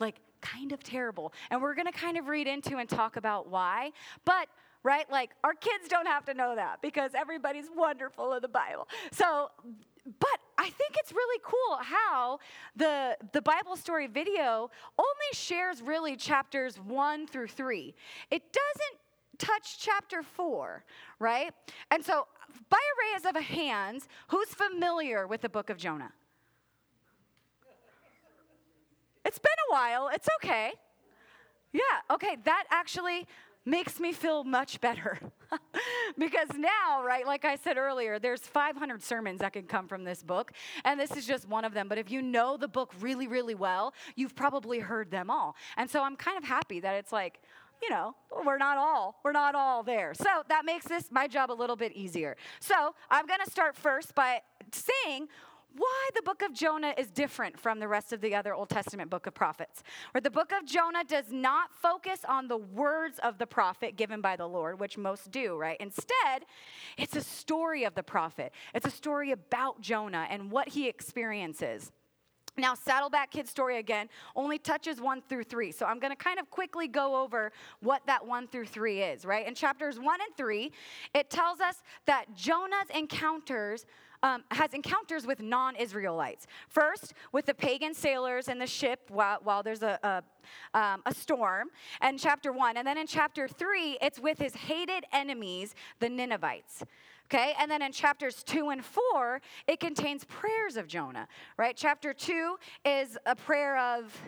Like, 0.00 0.16
kind 0.44 0.72
of 0.72 0.82
terrible. 0.82 1.32
And 1.50 1.60
we're 1.60 1.74
going 1.74 1.86
to 1.86 1.92
kind 1.92 2.16
of 2.16 2.28
read 2.28 2.46
into 2.46 2.76
and 2.76 2.88
talk 2.88 3.16
about 3.16 3.48
why. 3.48 3.90
But 4.24 4.48
right? 4.84 5.10
Like 5.10 5.30
our 5.42 5.54
kids 5.54 5.88
don't 5.88 6.06
have 6.06 6.24
to 6.26 6.34
know 6.34 6.54
that 6.54 6.80
because 6.82 7.12
everybody's 7.16 7.68
wonderful 7.74 8.34
in 8.34 8.42
the 8.42 8.48
Bible. 8.48 8.86
So, 9.10 9.50
but 10.20 10.38
I 10.58 10.64
think 10.64 10.96
it's 10.98 11.10
really 11.12 11.40
cool 11.42 11.78
how 11.80 12.38
the 12.76 13.16
the 13.32 13.42
Bible 13.42 13.76
story 13.76 14.06
video 14.06 14.70
only 14.98 15.30
shares 15.32 15.82
really 15.82 16.14
chapters 16.16 16.76
1 16.76 17.26
through 17.26 17.48
3. 17.48 17.94
It 18.30 18.42
doesn't 18.52 19.00
touch 19.38 19.78
chapter 19.80 20.22
4, 20.22 20.84
right? 21.18 21.52
And 21.90 22.04
so, 22.04 22.26
by 22.68 22.78
a 22.78 23.14
raise 23.14 23.24
of 23.24 23.42
hands, 23.42 24.06
who's 24.28 24.48
familiar 24.48 25.26
with 25.26 25.40
the 25.40 25.48
book 25.48 25.70
of 25.70 25.78
Jonah? 25.78 26.12
It's 29.24 29.38
been 29.38 29.52
a 29.70 29.72
while. 29.72 30.10
It's 30.12 30.28
okay. 30.42 30.72
Yeah, 31.72 31.80
okay, 32.10 32.36
that 32.44 32.64
actually 32.70 33.26
makes 33.66 33.98
me 33.98 34.12
feel 34.12 34.44
much 34.44 34.80
better. 34.80 35.18
because 36.18 36.48
now, 36.56 37.02
right, 37.04 37.26
like 37.26 37.44
I 37.44 37.56
said 37.56 37.76
earlier, 37.78 38.18
there's 38.18 38.40
500 38.40 39.02
sermons 39.02 39.40
that 39.40 39.52
can 39.52 39.64
come 39.64 39.88
from 39.88 40.04
this 40.04 40.22
book, 40.22 40.52
and 40.84 41.00
this 41.00 41.16
is 41.16 41.26
just 41.26 41.48
one 41.48 41.64
of 41.64 41.74
them. 41.74 41.88
But 41.88 41.98
if 41.98 42.10
you 42.10 42.22
know 42.22 42.56
the 42.56 42.68
book 42.68 42.92
really, 43.00 43.26
really 43.26 43.54
well, 43.54 43.94
you've 44.16 44.36
probably 44.36 44.80
heard 44.80 45.10
them 45.10 45.30
all. 45.30 45.56
And 45.76 45.88
so 45.88 46.02
I'm 46.02 46.16
kind 46.16 46.36
of 46.36 46.44
happy 46.44 46.80
that 46.80 46.94
it's 46.94 47.12
like, 47.12 47.40
you 47.82 47.90
know, 47.90 48.14
we're 48.44 48.58
not 48.58 48.78
all, 48.78 49.16
we're 49.24 49.32
not 49.32 49.54
all 49.54 49.82
there. 49.82 50.14
So 50.14 50.42
that 50.48 50.64
makes 50.64 50.86
this 50.86 51.08
my 51.10 51.26
job 51.26 51.50
a 51.50 51.54
little 51.54 51.76
bit 51.76 51.92
easier. 51.92 52.36
So 52.60 52.94
I'm 53.10 53.26
going 53.26 53.40
to 53.44 53.50
start 53.50 53.76
first 53.76 54.14
by 54.14 54.40
saying 54.72 55.28
why 55.76 56.08
the 56.14 56.22
book 56.22 56.42
of 56.42 56.52
Jonah 56.52 56.94
is 56.96 57.10
different 57.10 57.58
from 57.58 57.80
the 57.80 57.88
rest 57.88 58.12
of 58.12 58.20
the 58.20 58.34
other 58.34 58.54
Old 58.54 58.68
Testament 58.68 59.10
book 59.10 59.26
of 59.26 59.34
prophets. 59.34 59.82
Where 60.12 60.20
the 60.20 60.30
book 60.30 60.52
of 60.52 60.64
Jonah 60.66 61.04
does 61.04 61.26
not 61.30 61.74
focus 61.74 62.20
on 62.28 62.48
the 62.48 62.56
words 62.56 63.18
of 63.22 63.38
the 63.38 63.46
prophet 63.46 63.96
given 63.96 64.20
by 64.20 64.36
the 64.36 64.46
Lord, 64.46 64.78
which 64.78 64.96
most 64.96 65.30
do, 65.30 65.56
right? 65.56 65.76
Instead, 65.80 66.46
it's 66.96 67.16
a 67.16 67.20
story 67.20 67.84
of 67.84 67.94
the 67.94 68.02
prophet. 68.02 68.52
It's 68.74 68.86
a 68.86 68.90
story 68.90 69.32
about 69.32 69.80
Jonah 69.80 70.26
and 70.30 70.50
what 70.50 70.68
he 70.68 70.88
experiences. 70.88 71.90
Now, 72.56 72.74
Saddleback 72.74 73.32
Kid 73.32 73.48
story 73.48 73.78
again 73.78 74.08
only 74.36 74.58
touches 74.58 75.00
one 75.00 75.22
through 75.28 75.42
three. 75.42 75.72
So 75.72 75.86
I'm 75.86 75.98
going 75.98 76.12
to 76.12 76.16
kind 76.16 76.38
of 76.38 76.50
quickly 76.50 76.86
go 76.86 77.16
over 77.20 77.50
what 77.80 78.02
that 78.06 78.24
one 78.24 78.46
through 78.46 78.66
three 78.66 79.02
is, 79.02 79.24
right? 79.24 79.46
In 79.46 79.56
chapters 79.56 79.98
one 79.98 80.20
and 80.20 80.36
three, 80.36 80.70
it 81.14 81.30
tells 81.30 81.58
us 81.60 81.82
that 82.06 82.32
Jonah's 82.36 82.90
encounters 82.94 83.86
um, 84.24 84.42
has 84.50 84.72
encounters 84.72 85.26
with 85.26 85.40
non 85.40 85.76
Israelites. 85.76 86.46
First, 86.68 87.12
with 87.30 87.44
the 87.44 87.54
pagan 87.54 87.92
sailors 87.94 88.48
and 88.48 88.58
the 88.58 88.66
ship 88.66 89.10
while, 89.10 89.38
while 89.44 89.62
there's 89.62 89.82
a, 89.82 89.98
a, 90.02 90.78
um, 90.78 91.02
a 91.04 91.14
storm, 91.14 91.68
and 92.00 92.18
chapter 92.18 92.50
one. 92.50 92.78
And 92.78 92.88
then 92.88 92.96
in 92.96 93.06
chapter 93.06 93.46
three, 93.46 93.98
it's 94.00 94.18
with 94.18 94.38
his 94.38 94.54
hated 94.54 95.04
enemies, 95.12 95.74
the 96.00 96.08
Ninevites. 96.08 96.82
Okay, 97.26 97.54
and 97.58 97.70
then 97.70 97.82
in 97.82 97.92
chapters 97.92 98.42
two 98.42 98.70
and 98.70 98.84
four, 98.84 99.40
it 99.66 99.78
contains 99.80 100.24
prayers 100.24 100.76
of 100.76 100.86
Jonah, 100.86 101.28
right? 101.58 101.76
Chapter 101.76 102.14
two 102.14 102.56
is 102.84 103.18
a 103.26 103.36
prayer 103.36 103.78
of 103.78 104.18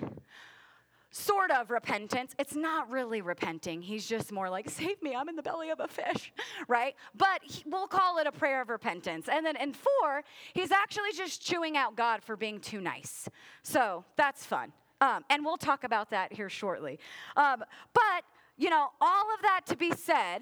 sort 1.17 1.51
of 1.51 1.71
repentance. 1.71 2.35
It's 2.39 2.55
not 2.55 2.91
really 2.91 3.23
repenting. 3.23 3.81
He's 3.81 4.07
just 4.07 4.33
more 4.33 4.51
like, 4.51 4.69
save 4.69 5.01
me, 5.03 5.15
I'm 5.15 5.29
in 5.29 5.37
the 5.37 5.43
belly 5.43 5.71
of 5.71 5.81
a 5.81 5.89
fish, 5.89 6.33
right? 6.69 6.95
But 7.17 7.41
he, 7.43 7.63
we'll 7.67 7.87
call 7.87 8.19
it 8.19 8.27
a 8.27 8.33
prayer 8.33 8.61
of 8.61 8.69
repentance. 8.69 9.29
And 9.31 9.45
then 9.45 9.57
in 9.57 9.73
four, 9.73 10.23
he's 10.53 10.71
actually 10.71 11.13
just 11.17 11.43
chewing 11.43 11.77
out 11.77 11.97
God 11.97 12.23
for 12.23 12.37
being 12.37 12.61
too 12.61 12.81
nice. 12.81 13.29
So 13.63 14.05
that's 14.17 14.45
fun. 14.45 14.73
Um, 15.01 15.25
and 15.31 15.45
we'll 15.45 15.57
talk 15.57 15.85
about 15.85 16.11
that 16.11 16.33
here 16.33 16.49
shortly. 16.49 16.99
Um, 17.37 17.65
but, 17.93 18.25
you 18.57 18.71
know, 18.71 18.89
all 19.01 19.35
of 19.35 19.43
that 19.43 19.63
to 19.67 19.77
be 19.77 19.93
said, 19.93 20.41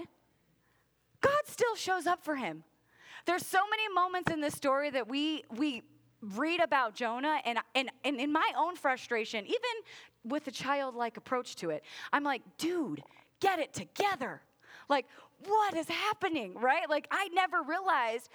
God 1.20 1.42
still 1.46 1.74
shows 1.76 2.06
up 2.06 2.24
for 2.24 2.36
him. 2.36 2.64
There's 3.26 3.46
so 3.46 3.60
many 3.70 3.92
moments 3.94 4.30
in 4.30 4.40
this 4.40 4.54
story 4.54 4.90
that 4.90 5.08
we, 5.08 5.44
we 5.56 5.82
read 6.20 6.60
about 6.60 6.94
Jonah 6.94 7.40
and, 7.44 7.58
and, 7.74 7.90
and 8.04 8.20
in 8.20 8.32
my 8.32 8.50
own 8.56 8.76
frustration, 8.76 9.44
even 9.44 9.58
with 10.24 10.46
a 10.46 10.50
childlike 10.50 11.16
approach 11.16 11.56
to 11.56 11.70
it. 11.70 11.84
I'm 12.12 12.24
like, 12.24 12.42
dude, 12.58 13.02
get 13.40 13.58
it 13.58 13.72
together. 13.72 14.40
Like, 14.88 15.06
what 15.46 15.74
is 15.76 15.88
happening, 15.88 16.54
right? 16.54 16.88
Like, 16.88 17.06
I 17.10 17.28
never 17.28 17.62
realized 17.62 18.28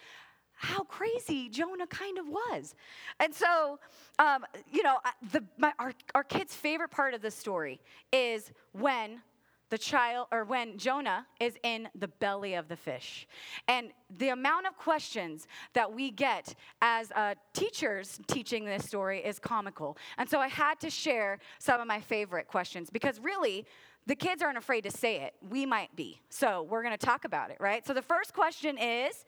how 0.53 0.83
crazy 0.83 1.47
Jonah 1.47 1.87
kind 1.87 2.17
of 2.17 2.27
was. 2.27 2.75
And 3.19 3.33
so, 3.33 3.79
um, 4.19 4.45
you 4.69 4.83
know, 4.83 4.97
the, 5.31 5.43
my, 5.57 5.71
our, 5.79 5.93
our 6.13 6.23
kid's 6.23 6.53
favorite 6.53 6.91
part 6.91 7.13
of 7.13 7.21
the 7.21 7.31
story 7.31 7.79
is 8.11 8.51
when 8.73 9.21
the 9.69 9.77
child 9.77 10.27
or 10.31 10.43
when 10.43 10.77
Jonah 10.77 11.25
is 11.39 11.55
in 11.63 11.89
the 11.95 12.07
belly 12.07 12.55
of 12.55 12.67
the 12.67 12.75
fish. 12.75 13.27
And 13.67 13.91
the 14.17 14.29
amount 14.29 14.67
of 14.67 14.77
questions 14.77 15.47
that 15.73 15.91
we 15.91 16.11
get 16.11 16.55
as 16.81 17.11
uh, 17.11 17.35
teachers 17.53 18.19
teaching 18.27 18.65
this 18.65 18.85
story 18.85 19.19
is 19.19 19.39
comical. 19.39 19.97
And 20.17 20.29
so 20.29 20.39
I 20.39 20.47
had 20.47 20.79
to 20.81 20.89
share 20.89 21.39
some 21.59 21.79
of 21.79 21.87
my 21.87 21.99
favorite 21.99 22.47
questions 22.47 22.89
because 22.89 23.19
really, 23.19 23.65
the 24.07 24.15
kids 24.15 24.41
aren't 24.41 24.57
afraid 24.57 24.81
to 24.85 24.91
say 24.91 25.17
it. 25.17 25.35
We 25.51 25.67
might 25.67 25.95
be. 25.95 26.19
So 26.29 26.63
we're 26.63 26.81
going 26.81 26.97
to 26.97 27.05
talk 27.05 27.25
about 27.25 27.51
it, 27.51 27.57
right? 27.59 27.85
So 27.85 27.93
the 27.93 28.01
first 28.01 28.33
question 28.33 28.75
is 28.79 29.23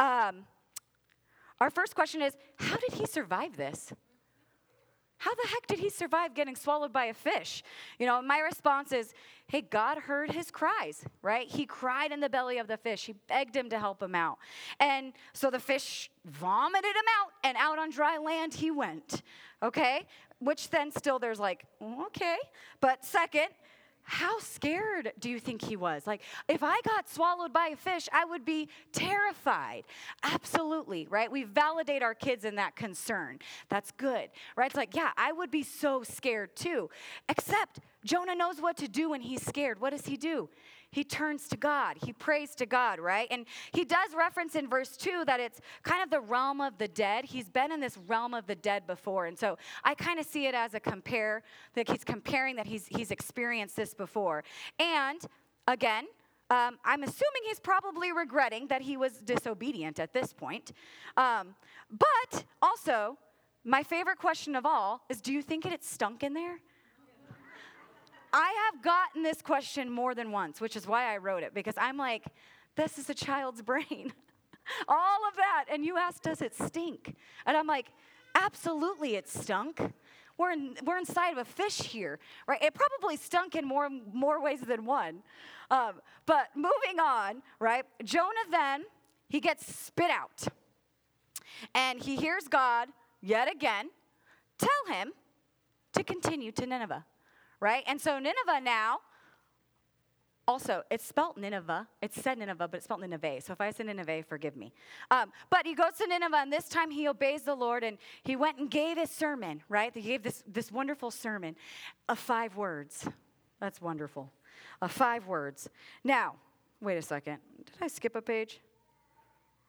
um, 0.00 0.46
our 1.60 1.70
first 1.70 1.94
question 1.94 2.20
is 2.20 2.36
how 2.58 2.76
did 2.76 2.92
he 2.92 3.06
survive 3.06 3.56
this? 3.56 3.92
How 5.24 5.34
the 5.34 5.48
heck 5.48 5.66
did 5.66 5.78
he 5.78 5.88
survive 5.88 6.34
getting 6.34 6.54
swallowed 6.54 6.92
by 6.92 7.06
a 7.06 7.14
fish? 7.14 7.62
You 7.98 8.04
know, 8.04 8.20
my 8.20 8.40
response 8.40 8.92
is, 8.92 9.14
hey, 9.46 9.62
God 9.62 9.96
heard 9.96 10.30
his 10.30 10.50
cries, 10.50 11.02
right? 11.22 11.48
He 11.48 11.64
cried 11.64 12.12
in 12.12 12.20
the 12.20 12.28
belly 12.28 12.58
of 12.58 12.66
the 12.66 12.76
fish. 12.76 13.06
He 13.06 13.14
begged 13.26 13.56
him 13.56 13.70
to 13.70 13.78
help 13.78 14.02
him 14.02 14.14
out. 14.14 14.36
And 14.80 15.14
so 15.32 15.50
the 15.50 15.58
fish 15.58 16.10
vomited 16.26 16.94
him 16.94 17.06
out, 17.22 17.32
and 17.42 17.56
out 17.58 17.78
on 17.78 17.88
dry 17.88 18.18
land 18.18 18.52
he 18.52 18.70
went, 18.70 19.22
okay? 19.62 20.04
Which 20.40 20.68
then 20.68 20.92
still 20.92 21.18
there's 21.18 21.40
like, 21.40 21.64
okay. 21.82 22.36
But 22.82 23.02
second, 23.02 23.48
how 24.04 24.38
scared 24.38 25.12
do 25.18 25.30
you 25.30 25.40
think 25.40 25.62
he 25.62 25.76
was? 25.76 26.06
Like, 26.06 26.20
if 26.46 26.62
I 26.62 26.80
got 26.84 27.08
swallowed 27.08 27.52
by 27.52 27.68
a 27.72 27.76
fish, 27.76 28.08
I 28.12 28.24
would 28.24 28.44
be 28.44 28.68
terrified. 28.92 29.84
Absolutely, 30.22 31.06
right? 31.08 31.30
We 31.30 31.44
validate 31.44 32.02
our 32.02 32.14
kids 32.14 32.44
in 32.44 32.56
that 32.56 32.76
concern. 32.76 33.38
That's 33.70 33.90
good, 33.92 34.28
right? 34.56 34.66
It's 34.66 34.76
like, 34.76 34.94
yeah, 34.94 35.10
I 35.16 35.32
would 35.32 35.50
be 35.50 35.62
so 35.62 36.02
scared 36.02 36.54
too. 36.54 36.90
Except 37.28 37.80
Jonah 38.04 38.34
knows 38.34 38.60
what 38.60 38.76
to 38.76 38.88
do 38.88 39.10
when 39.10 39.22
he's 39.22 39.44
scared. 39.44 39.80
What 39.80 39.90
does 39.90 40.04
he 40.04 40.16
do? 40.16 40.50
He 40.94 41.02
turns 41.02 41.48
to 41.48 41.56
God. 41.56 41.96
He 42.04 42.12
prays 42.12 42.54
to 42.54 42.66
God, 42.66 43.00
right? 43.00 43.26
And 43.28 43.46
he 43.72 43.84
does 43.84 44.14
reference 44.16 44.54
in 44.54 44.68
verse 44.68 44.96
2 44.96 45.24
that 45.26 45.40
it's 45.40 45.60
kind 45.82 46.04
of 46.04 46.10
the 46.10 46.20
realm 46.20 46.60
of 46.60 46.78
the 46.78 46.86
dead. 46.86 47.24
He's 47.24 47.48
been 47.48 47.72
in 47.72 47.80
this 47.80 47.98
realm 48.06 48.32
of 48.32 48.46
the 48.46 48.54
dead 48.54 48.86
before. 48.86 49.26
And 49.26 49.36
so 49.36 49.58
I 49.82 49.96
kind 49.96 50.20
of 50.20 50.26
see 50.26 50.46
it 50.46 50.54
as 50.54 50.74
a 50.74 50.78
compare, 50.78 51.42
that 51.74 51.88
he's 51.88 52.04
comparing 52.04 52.54
that 52.54 52.66
he's, 52.66 52.86
he's 52.86 53.10
experienced 53.10 53.74
this 53.74 53.92
before. 53.92 54.44
And 54.78 55.20
again, 55.66 56.04
um, 56.50 56.78
I'm 56.84 57.02
assuming 57.02 57.42
he's 57.46 57.58
probably 57.58 58.12
regretting 58.12 58.68
that 58.68 58.82
he 58.82 58.96
was 58.96 59.14
disobedient 59.14 59.98
at 59.98 60.12
this 60.12 60.32
point. 60.32 60.70
Um, 61.16 61.56
but 61.90 62.44
also, 62.62 63.18
my 63.64 63.82
favorite 63.82 64.18
question 64.18 64.54
of 64.54 64.64
all 64.64 65.00
is 65.08 65.20
do 65.20 65.32
you 65.32 65.42
think 65.42 65.66
it 65.66 65.82
stunk 65.82 66.22
in 66.22 66.34
there? 66.34 66.60
I 68.36 68.52
have 68.72 68.82
gotten 68.82 69.22
this 69.22 69.40
question 69.40 69.88
more 69.88 70.12
than 70.12 70.32
once, 70.32 70.60
which 70.60 70.74
is 70.74 70.88
why 70.88 71.14
I 71.14 71.18
wrote 71.18 71.44
it, 71.44 71.54
because 71.54 71.76
I'm 71.78 71.96
like, 71.96 72.24
this 72.74 72.98
is 72.98 73.08
a 73.08 73.14
child's 73.14 73.62
brain. 73.70 74.12
All 74.88 75.28
of 75.28 75.36
that. 75.36 75.66
And 75.70 75.84
you 75.84 75.96
asked, 75.96 76.24
does 76.24 76.42
it 76.42 76.52
stink? 76.56 77.14
And 77.46 77.56
I'm 77.56 77.68
like, 77.68 77.92
absolutely, 78.34 79.14
it 79.14 79.28
stunk. 79.28 79.80
We're, 80.36 80.50
in, 80.50 80.74
we're 80.84 80.98
inside 80.98 81.30
of 81.30 81.38
a 81.38 81.44
fish 81.44 81.80
here, 81.80 82.18
right? 82.48 82.60
It 82.60 82.74
probably 82.74 83.16
stunk 83.16 83.54
in 83.54 83.64
more, 83.64 83.88
more 84.12 84.42
ways 84.42 84.62
than 84.62 84.84
one. 84.84 85.22
Um, 85.70 86.00
but 86.26 86.48
moving 86.56 86.98
on, 87.00 87.40
right? 87.60 87.84
Jonah 88.02 88.34
then, 88.50 88.82
he 89.28 89.38
gets 89.38 89.72
spit 89.72 90.10
out. 90.10 90.48
And 91.72 92.02
he 92.02 92.16
hears 92.16 92.48
God 92.48 92.88
yet 93.20 93.48
again 93.48 93.90
tell 94.58 94.92
him 94.92 95.12
to 95.92 96.02
continue 96.02 96.50
to 96.50 96.66
Nineveh 96.66 97.04
right? 97.64 97.82
And 97.86 97.98
so 97.98 98.18
Nineveh 98.18 98.60
now 98.62 98.98
Also, 100.46 100.82
it's 100.90 101.06
spelled 101.06 101.38
Nineveh. 101.38 101.88
It's 102.02 102.20
said 102.20 102.36
Nineveh, 102.36 102.68
but 102.68 102.76
it's 102.76 102.84
spelled 102.84 103.00
Nineveh. 103.00 103.40
So 103.40 103.54
if 103.54 103.60
I 103.62 103.70
said 103.70 103.86
Nineveh, 103.86 104.24
forgive 104.28 104.54
me. 104.54 104.74
Um, 105.10 105.32
but 105.48 105.64
he 105.64 105.74
goes 105.74 105.94
to 106.00 106.06
Nineveh, 106.06 106.36
and 106.36 106.52
this 106.52 106.68
time 106.68 106.90
he 106.90 107.08
obeys 107.08 107.40
the 107.44 107.54
Lord, 107.54 107.82
and 107.82 107.96
he 108.22 108.36
went 108.36 108.58
and 108.58 108.70
gave 108.70 108.98
his 108.98 109.08
sermon, 109.08 109.62
right? 109.70 109.90
He 109.94 110.02
gave 110.02 110.22
this, 110.22 110.44
this 110.46 110.70
wonderful 110.70 111.10
sermon 111.10 111.56
of 112.10 112.18
five 112.18 112.58
words. 112.58 113.08
That's 113.58 113.80
wonderful. 113.80 114.30
Of 114.82 114.92
five 114.92 115.26
words. 115.26 115.70
Now, 116.04 116.34
wait 116.82 116.98
a 116.98 117.02
second. 117.02 117.38
Did 117.64 117.76
I 117.80 117.88
skip 117.88 118.14
a 118.14 118.20
page? 118.20 118.60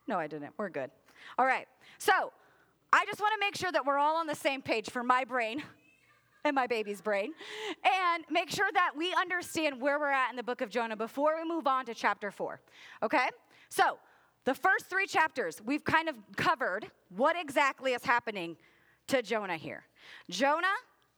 No, 0.10 0.20
I 0.20 0.28
didn't. 0.28 0.54
We're 0.58 0.68
good. 0.68 0.92
All 1.38 1.46
right. 1.46 1.70
So 2.00 2.34
I 2.92 3.06
just 3.06 3.22
want 3.22 3.32
to 3.32 3.40
make 3.40 3.56
sure 3.56 3.72
that 3.72 3.86
we're 3.86 3.98
all 3.98 4.18
on 4.18 4.28
the 4.28 4.36
same 4.36 4.62
page 4.62 4.90
for 4.90 5.04
my 5.04 5.24
brain 5.24 5.64
and 6.46 6.56
my 6.56 6.68
baby's 6.68 7.02
brain, 7.02 7.34
and 7.84 8.24
make 8.30 8.50
sure 8.50 8.70
that 8.74 8.92
we 8.96 9.14
understand 9.14 9.82
where 9.82 10.00
we're 10.00 10.12
at 10.12 10.30
in 10.30 10.36
the 10.36 10.44
book 10.44 10.62
of 10.62 10.70
Jonah 10.70 10.96
before 10.96 11.36
we 11.36 11.48
move 11.48 11.68
on 11.68 11.86
to 11.88 11.94
chapter 11.94 12.32
four. 12.32 12.62
Okay? 13.04 13.28
So, 13.70 13.98
the 14.46 14.54
first 14.54 14.86
three 14.86 15.08
chapters, 15.08 15.60
we've 15.66 15.84
kind 15.84 16.08
of 16.08 16.16
covered 16.36 16.92
what 17.10 17.36
exactly 17.36 17.94
is 17.94 18.06
happening 18.06 18.56
to 19.08 19.24
Jonah 19.24 19.58
here. 19.58 19.84
Jonah, 20.30 20.68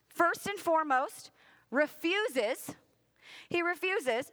first 0.07 0.47
and 0.47 0.57
foremost, 0.57 1.31
refuses, 1.69 2.73
he 3.49 3.61
refuses 3.61 4.31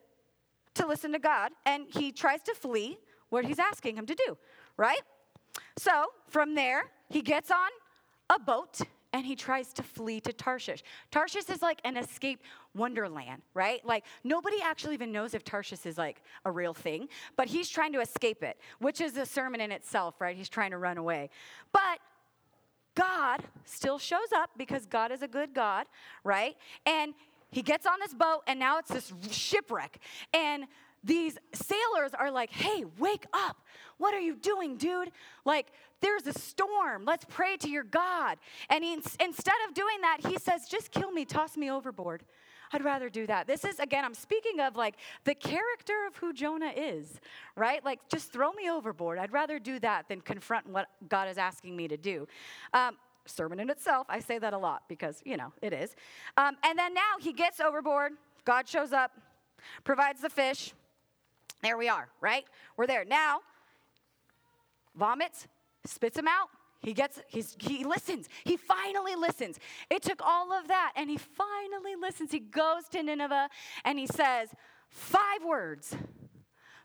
to 0.74 0.86
listen 0.86 1.12
to 1.12 1.18
God, 1.18 1.50
and 1.66 1.86
he 1.88 2.12
tries 2.12 2.42
to 2.42 2.54
flee 2.54 2.98
what 3.30 3.44
he's 3.44 3.58
asking 3.58 3.96
him 3.96 4.06
to 4.06 4.14
do, 4.14 4.38
right? 4.76 5.00
So, 5.76 6.06
from 6.28 6.54
there, 6.54 6.84
he 7.08 7.20
gets 7.20 7.50
on 7.50 7.70
a 8.30 8.38
boat 8.38 8.80
and 9.14 9.24
he 9.24 9.36
tries 9.36 9.72
to 9.72 9.82
flee 9.84 10.18
to 10.18 10.32
Tarshish. 10.32 10.82
Tarshish 11.12 11.48
is 11.48 11.62
like 11.62 11.80
an 11.84 11.96
escape 11.96 12.40
wonderland, 12.74 13.42
right? 13.54 13.80
Like 13.86 14.04
nobody 14.24 14.56
actually 14.60 14.94
even 14.94 15.12
knows 15.12 15.34
if 15.34 15.44
Tarshish 15.44 15.86
is 15.86 15.96
like 15.96 16.20
a 16.44 16.50
real 16.50 16.74
thing, 16.74 17.08
but 17.36 17.46
he's 17.46 17.68
trying 17.68 17.92
to 17.92 18.00
escape 18.00 18.42
it, 18.42 18.58
which 18.80 19.00
is 19.00 19.16
a 19.16 19.24
sermon 19.24 19.60
in 19.60 19.70
itself, 19.70 20.20
right? 20.20 20.36
He's 20.36 20.48
trying 20.48 20.72
to 20.72 20.78
run 20.78 20.98
away. 20.98 21.30
But 21.72 22.00
God 22.96 23.44
still 23.64 23.98
shows 23.98 24.32
up 24.34 24.50
because 24.56 24.84
God 24.84 25.12
is 25.12 25.22
a 25.22 25.28
good 25.28 25.54
God, 25.54 25.86
right? 26.24 26.56
And 26.84 27.14
he 27.52 27.62
gets 27.62 27.86
on 27.86 28.00
this 28.00 28.12
boat 28.12 28.40
and 28.48 28.58
now 28.58 28.78
it's 28.78 28.90
this 28.90 29.12
shipwreck. 29.30 30.00
And 30.32 30.64
these 31.04 31.36
sailors 31.52 32.12
are 32.18 32.30
like, 32.30 32.50
hey, 32.50 32.84
wake 32.98 33.26
up. 33.32 33.58
What 33.98 34.14
are 34.14 34.20
you 34.20 34.36
doing, 34.36 34.76
dude? 34.76 35.10
Like, 35.44 35.66
there's 36.00 36.26
a 36.26 36.32
storm. 36.32 37.04
Let's 37.04 37.24
pray 37.28 37.56
to 37.58 37.68
your 37.68 37.84
God. 37.84 38.38
And 38.70 38.82
he, 38.82 38.94
instead 38.94 39.54
of 39.68 39.74
doing 39.74 40.00
that, 40.02 40.18
he 40.26 40.38
says, 40.38 40.66
just 40.68 40.90
kill 40.90 41.12
me, 41.12 41.24
toss 41.24 41.56
me 41.56 41.70
overboard. 41.70 42.24
I'd 42.72 42.82
rather 42.82 43.08
do 43.08 43.26
that. 43.26 43.46
This 43.46 43.64
is, 43.64 43.78
again, 43.78 44.04
I'm 44.04 44.14
speaking 44.14 44.60
of 44.60 44.74
like 44.74 44.96
the 45.24 45.34
character 45.34 46.06
of 46.08 46.16
who 46.16 46.32
Jonah 46.32 46.72
is, 46.74 47.20
right? 47.56 47.84
Like, 47.84 48.00
just 48.08 48.32
throw 48.32 48.52
me 48.52 48.68
overboard. 48.68 49.18
I'd 49.18 49.32
rather 49.32 49.58
do 49.58 49.78
that 49.80 50.08
than 50.08 50.20
confront 50.20 50.68
what 50.68 50.88
God 51.08 51.28
is 51.28 51.38
asking 51.38 51.76
me 51.76 51.86
to 51.88 51.96
do. 51.96 52.26
Um, 52.72 52.96
sermon 53.26 53.60
in 53.60 53.70
itself, 53.70 54.06
I 54.08 54.18
say 54.18 54.38
that 54.38 54.52
a 54.52 54.58
lot 54.58 54.82
because, 54.88 55.22
you 55.24 55.36
know, 55.36 55.52
it 55.62 55.72
is. 55.72 55.94
Um, 56.36 56.56
and 56.64 56.78
then 56.78 56.94
now 56.94 57.14
he 57.20 57.32
gets 57.32 57.60
overboard. 57.60 58.12
God 58.44 58.68
shows 58.68 58.92
up, 58.92 59.12
provides 59.84 60.20
the 60.20 60.30
fish. 60.30 60.72
There 61.62 61.78
we 61.78 61.88
are, 61.88 62.08
right? 62.20 62.44
We're 62.76 62.86
there. 62.86 63.04
Now, 63.04 63.40
vomits, 64.94 65.48
spits 65.86 66.18
him 66.18 66.28
out. 66.28 66.48
He 66.80 66.92
gets, 66.92 67.18
he's, 67.28 67.56
he 67.58 67.82
listens. 67.82 68.28
He 68.44 68.58
finally 68.58 69.14
listens. 69.14 69.58
It 69.88 70.02
took 70.02 70.20
all 70.22 70.52
of 70.52 70.68
that, 70.68 70.92
and 70.96 71.08
he 71.08 71.16
finally 71.16 71.96
listens. 71.98 72.30
He 72.30 72.40
goes 72.40 72.84
to 72.90 73.02
Nineveh 73.02 73.48
and 73.86 73.98
he 73.98 74.06
says, 74.06 74.50
five 74.90 75.42
words, 75.46 75.96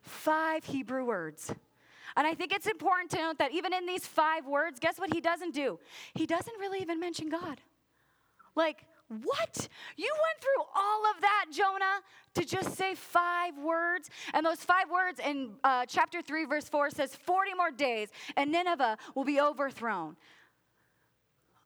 five 0.01 0.63
Hebrew 0.63 1.03
words. 1.03 1.53
And 2.15 2.25
I 2.25 2.33
think 2.33 2.53
it's 2.53 2.65
important 2.65 3.11
to 3.11 3.17
note 3.17 3.37
that 3.39 3.51
even 3.51 3.73
in 3.73 3.85
these 3.85 4.05
five 4.05 4.45
words, 4.45 4.79
guess 4.79 4.97
what 4.97 5.13
he 5.13 5.19
doesn't 5.19 5.53
do? 5.53 5.79
He 6.13 6.25
doesn't 6.25 6.59
really 6.59 6.79
even 6.79 6.99
mention 6.99 7.29
God. 7.29 7.61
Like, 8.55 8.85
what? 9.09 9.67
You 9.97 10.11
went 10.13 10.41
through 10.41 10.63
all 10.75 11.03
of 11.15 11.21
that, 11.21 11.45
Jonah, 11.51 12.01
to 12.35 12.45
just 12.45 12.77
say 12.77 12.93
five 12.95 13.57
words? 13.57 14.09
And 14.33 14.45
those 14.45 14.59
five 14.59 14.89
words 14.91 15.19
in 15.19 15.51
uh, 15.63 15.85
chapter 15.87 16.21
3, 16.21 16.45
verse 16.45 16.69
4 16.69 16.91
says 16.91 17.15
40 17.15 17.53
more 17.55 17.71
days, 17.71 18.09
and 18.37 18.51
Nineveh 18.51 18.97
will 19.15 19.23
be 19.23 19.41
overthrown. 19.41 20.15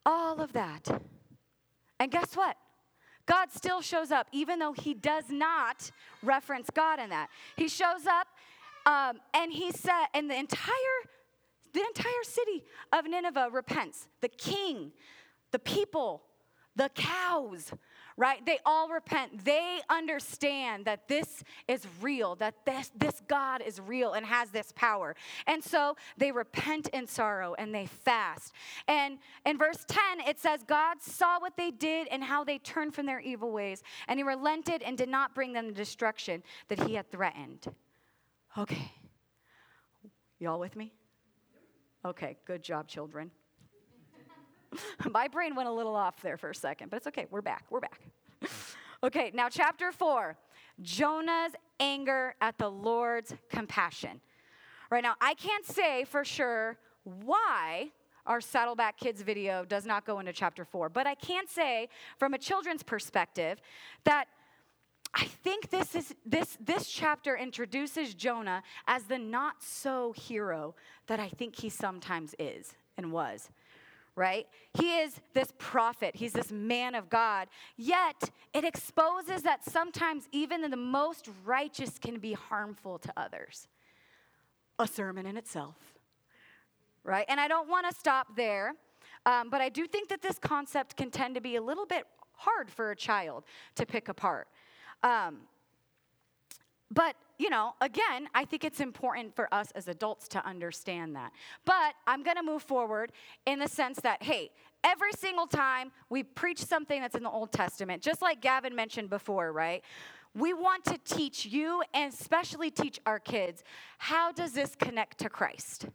All 0.06 0.40
of 0.40 0.54
that. 0.54 1.02
And 2.00 2.12
guess 2.12 2.36
what? 2.36 2.58
God 3.26 3.52
still 3.52 3.82
shows 3.82 4.12
up, 4.12 4.28
even 4.32 4.60
though 4.60 4.74
he 4.74 4.94
does 4.94 5.26
not 5.30 5.92
reference 6.22 6.70
God 6.74 7.00
in 7.00 7.10
that. 7.10 7.30
He 7.56 7.68
shows 7.68 8.06
up, 8.08 8.28
um, 8.86 9.20
and 9.34 9.52
he 9.52 9.72
said, 9.72 10.06
and 10.14 10.30
the 10.30 10.36
entire 10.36 10.70
the 11.74 11.82
entire 11.82 12.24
city 12.24 12.64
of 12.92 13.06
Nineveh 13.06 13.50
repents. 13.52 14.08
The 14.22 14.30
king, 14.30 14.92
the 15.52 15.58
people, 15.58 16.22
the 16.76 16.90
cows, 16.96 17.72
right? 18.18 18.46
They 18.46 18.60
all 18.66 18.90
repent. 18.90 19.46
They 19.46 19.80
understand 19.90 20.86
that 20.86 21.08
this 21.08 21.44
is 21.68 21.86
real, 22.02 22.36
that 22.36 22.66
this, 22.66 22.92
this 22.96 23.22
God 23.28 23.62
is 23.62 23.80
real 23.80 24.14
and 24.14 24.26
has 24.26 24.50
this 24.50 24.72
power. 24.76 25.16
And 25.48 25.64
so 25.64 25.96
they 26.18 26.32
repent 26.32 26.90
in 26.90 27.08
sorrow 27.08 27.56
and 27.58 27.74
they 27.74 27.86
fast. 27.86 28.54
And 28.88 29.20
in 29.46 29.58
verse 29.58 29.86
10, 29.88 30.28
it 30.28 30.40
says, 30.40 30.62
God 30.66 31.02
saw 31.02 31.40
what 31.40 31.58
they 31.58 31.72
did 31.72 32.08
and 32.10 32.24
how 32.24 32.44
they 32.44 32.58
turned 32.58 32.94
from 32.94 33.06
their 33.06 33.20
evil 33.20 33.52
ways, 33.52 33.84
and 34.08 34.20
he 34.20 34.24
relented 34.24 34.82
and 34.84 34.98
did 34.98 35.10
not 35.10 35.36
bring 35.36 35.54
them 35.54 35.68
the 35.68 35.74
destruction 35.74 36.44
that 36.68 36.84
he 36.84 36.96
had 36.96 37.12
threatened. 37.12 37.68
Okay. 38.58 38.92
Y'all 40.40 40.60
with 40.60 40.76
me? 40.76 40.92
Okay, 42.06 42.36
good 42.46 42.62
job, 42.62 42.88
children. 42.88 43.32
My 45.12 45.28
brain 45.28 45.56
went 45.56 45.70
a 45.70 45.72
little 45.72 45.96
off 45.96 46.22
there 46.22 46.38
for 46.38 46.50
a 46.50 46.56
second, 46.56 46.90
but 46.90 46.98
it's 46.98 47.08
okay. 47.08 47.28
We're 47.30 47.42
back. 47.42 47.66
We're 47.70 47.80
back. 47.80 48.02
okay, 49.04 49.32
now 49.34 49.50
chapter 49.50 49.92
four 49.92 50.38
Jonah's 50.82 51.54
anger 51.80 52.36
at 52.42 52.58
the 52.58 52.70
Lord's 52.70 53.34
compassion. 53.50 54.22
Right 54.90 55.04
now, 55.04 55.16
I 55.22 55.34
can't 55.36 55.66
say 55.66 56.04
for 56.04 56.24
sure 56.24 56.78
why 57.04 57.92
our 58.26 58.40
Saddleback 58.40 58.98
Kids 58.98 59.22
video 59.22 59.66
does 59.66 59.86
not 59.86 60.06
go 60.06 60.20
into 60.20 60.34
chapter 60.34 60.66
four, 60.66 60.90
but 60.90 61.06
I 61.06 61.16
can 61.16 61.48
say 61.48 61.90
from 62.18 62.34
a 62.34 62.38
children's 62.38 62.84
perspective 62.84 63.62
that. 64.04 64.28
I 65.16 65.26
think 65.26 65.70
this 65.70 65.94
is 65.94 66.16
this 66.26 66.58
this 66.60 66.88
chapter 66.88 67.38
introduces 67.38 68.16
Jonah 68.16 68.64
as 68.88 69.04
the 69.04 69.20
not 69.20 69.62
so 69.62 70.12
hero 70.14 70.74
that 71.06 71.20
I 71.20 71.30
think 71.30 71.56
he 71.56 71.70
sometimes 71.70 72.34
is 72.40 72.74
and 72.98 73.12
was 73.12 73.52
right? 74.16 74.48
He 74.74 74.98
is 75.00 75.20
this 75.34 75.52
prophet, 75.58 76.16
he's 76.16 76.34
this 76.34 76.52
man 76.52 76.96
of 76.96 77.10
God. 77.10 77.48
Yet, 77.78 78.30
it 78.54 78.64
exposes 78.64 79.42
that 79.44 79.64
sometimes 79.64 80.28
even 80.32 80.70
the 80.70 80.78
most 80.78 81.30
righteous 81.46 81.98
can 81.98 82.20
be 82.20 82.34
harmful 82.34 83.00
to 83.00 83.14
others. 83.18 83.68
A 84.80 84.88
sermon 84.88 85.26
in 85.26 85.38
itself, 85.38 85.76
right? 87.04 87.26
And 87.28 87.40
I 87.40 87.48
don't 87.48 87.70
want 87.70 87.90
to 87.90 87.96
stop 87.96 88.36
there, 88.36 88.74
um, 89.26 89.50
but 89.50 89.62
I 89.62 89.70
do 89.70 89.88
think 89.88 90.10
that 90.10 90.22
this 90.22 90.40
concept 90.40 90.98
can 90.98 91.10
tend 91.12 91.36
to 91.36 91.42
be 91.42 91.56
a 91.56 91.62
little 91.62 91.86
bit 91.86 92.06
hard 92.34 92.70
for 92.70 92.92
a 92.92 92.96
child 92.96 93.44
to 93.76 93.86
pick 93.86 94.10
apart. 94.10 94.48
Um, 95.04 95.42
but, 96.94 97.16
you 97.40 97.50
know, 97.50 97.74
again, 97.82 98.28
I 98.36 98.46
think 98.46 98.64
it's 98.64 98.80
important 98.80 99.36
for 99.36 99.52
us 99.54 99.72
as 99.72 99.88
adults 99.88 100.28
to 100.30 100.46
understand 100.46 101.16
that. 101.16 101.32
But 101.66 101.94
I'm 102.06 102.24
going 102.24 102.38
to 102.38 102.44
move 102.44 102.62
forward 102.62 103.12
in 103.46 103.60
the 103.60 103.68
sense 103.68 104.00
that, 104.02 104.22
hey, 104.22 104.52
every 104.84 105.14
single 105.14 105.48
time 105.48 105.92
we 106.10 106.24
preach 106.24 106.60
something 106.60 107.02
that's 107.02 107.16
in 107.16 107.24
the 107.24 107.30
Old 107.30 107.52
Testament, 107.52 108.02
just 108.02 108.22
like 108.22 108.42
Gavin 108.42 108.76
mentioned 108.76 109.10
before, 109.10 109.52
right? 109.52 109.84
We 110.36 110.54
want 110.54 110.86
to 110.86 110.98
teach 111.04 111.46
you 111.46 111.84
and 111.94 112.14
especially 112.14 112.70
teach 112.70 113.00
our 113.06 113.20
kids 113.20 113.64
how 113.98 114.32
does 114.32 114.54
this 114.54 114.76
connect 114.76 115.20
to 115.20 115.30
Christ? 115.30 115.88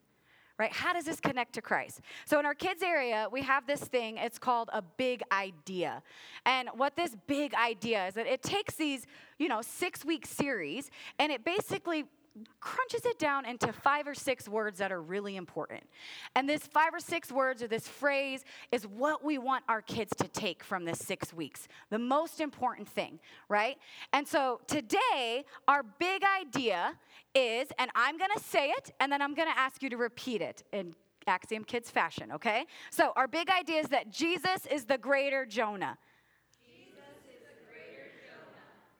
Right? 0.58 0.72
How 0.72 0.92
does 0.92 1.04
this 1.04 1.20
connect 1.20 1.52
to 1.54 1.62
Christ? 1.62 2.00
So 2.24 2.38
in 2.38 2.46
our 2.46 2.54
kids 2.54 2.82
area, 2.82 3.28
we 3.30 3.42
have 3.42 3.66
this 3.66 3.80
thing, 3.80 4.16
it's 4.18 4.38
called 4.38 4.70
a 4.72 4.82
big 4.82 5.22
idea. 5.30 6.02
And 6.44 6.68
what 6.74 6.96
this 6.96 7.16
big 7.26 7.54
idea 7.54 8.08
is 8.08 8.14
that 8.14 8.26
it 8.26 8.42
takes 8.42 8.74
these, 8.74 9.06
you 9.38 9.48
know, 9.48 9.58
6-week 9.58 10.26
series 10.26 10.90
and 11.18 11.30
it 11.30 11.44
basically 11.44 12.04
crunches 12.60 13.04
it 13.04 13.18
down 13.18 13.44
into 13.44 13.72
five 13.72 14.06
or 14.06 14.14
six 14.14 14.48
words 14.48 14.78
that 14.78 14.92
are 14.92 15.00
really 15.00 15.36
important. 15.36 15.82
And 16.34 16.48
this 16.48 16.66
five 16.66 16.94
or 16.94 17.00
six 17.00 17.30
words 17.32 17.62
or 17.62 17.68
this 17.68 17.88
phrase 17.88 18.44
is 18.72 18.86
what 18.86 19.24
we 19.24 19.38
want 19.38 19.64
our 19.68 19.82
kids 19.82 20.14
to 20.16 20.28
take 20.28 20.62
from 20.62 20.84
this 20.84 20.98
six 20.98 21.32
weeks. 21.32 21.68
The 21.90 21.98
most 21.98 22.40
important 22.40 22.88
thing, 22.88 23.18
right? 23.48 23.76
And 24.12 24.26
so 24.26 24.60
today, 24.66 25.44
our 25.66 25.82
big 25.82 26.22
idea 26.40 26.94
is, 27.34 27.68
and 27.78 27.90
I'm 27.94 28.18
gonna 28.18 28.40
say 28.40 28.70
it, 28.70 28.92
and 29.00 29.10
then 29.10 29.22
I'm 29.22 29.34
gonna 29.34 29.50
ask 29.56 29.82
you 29.82 29.90
to 29.90 29.96
repeat 29.96 30.40
it 30.40 30.62
in 30.72 30.94
Axiom 31.26 31.64
Kids 31.64 31.90
fashion, 31.90 32.32
okay? 32.32 32.66
So 32.90 33.12
our 33.14 33.28
big 33.28 33.50
idea 33.50 33.80
is 33.80 33.88
that 33.88 34.10
Jesus 34.10 34.66
is 34.70 34.84
the 34.84 34.98
greater 34.98 35.44
Jonah. 35.44 35.98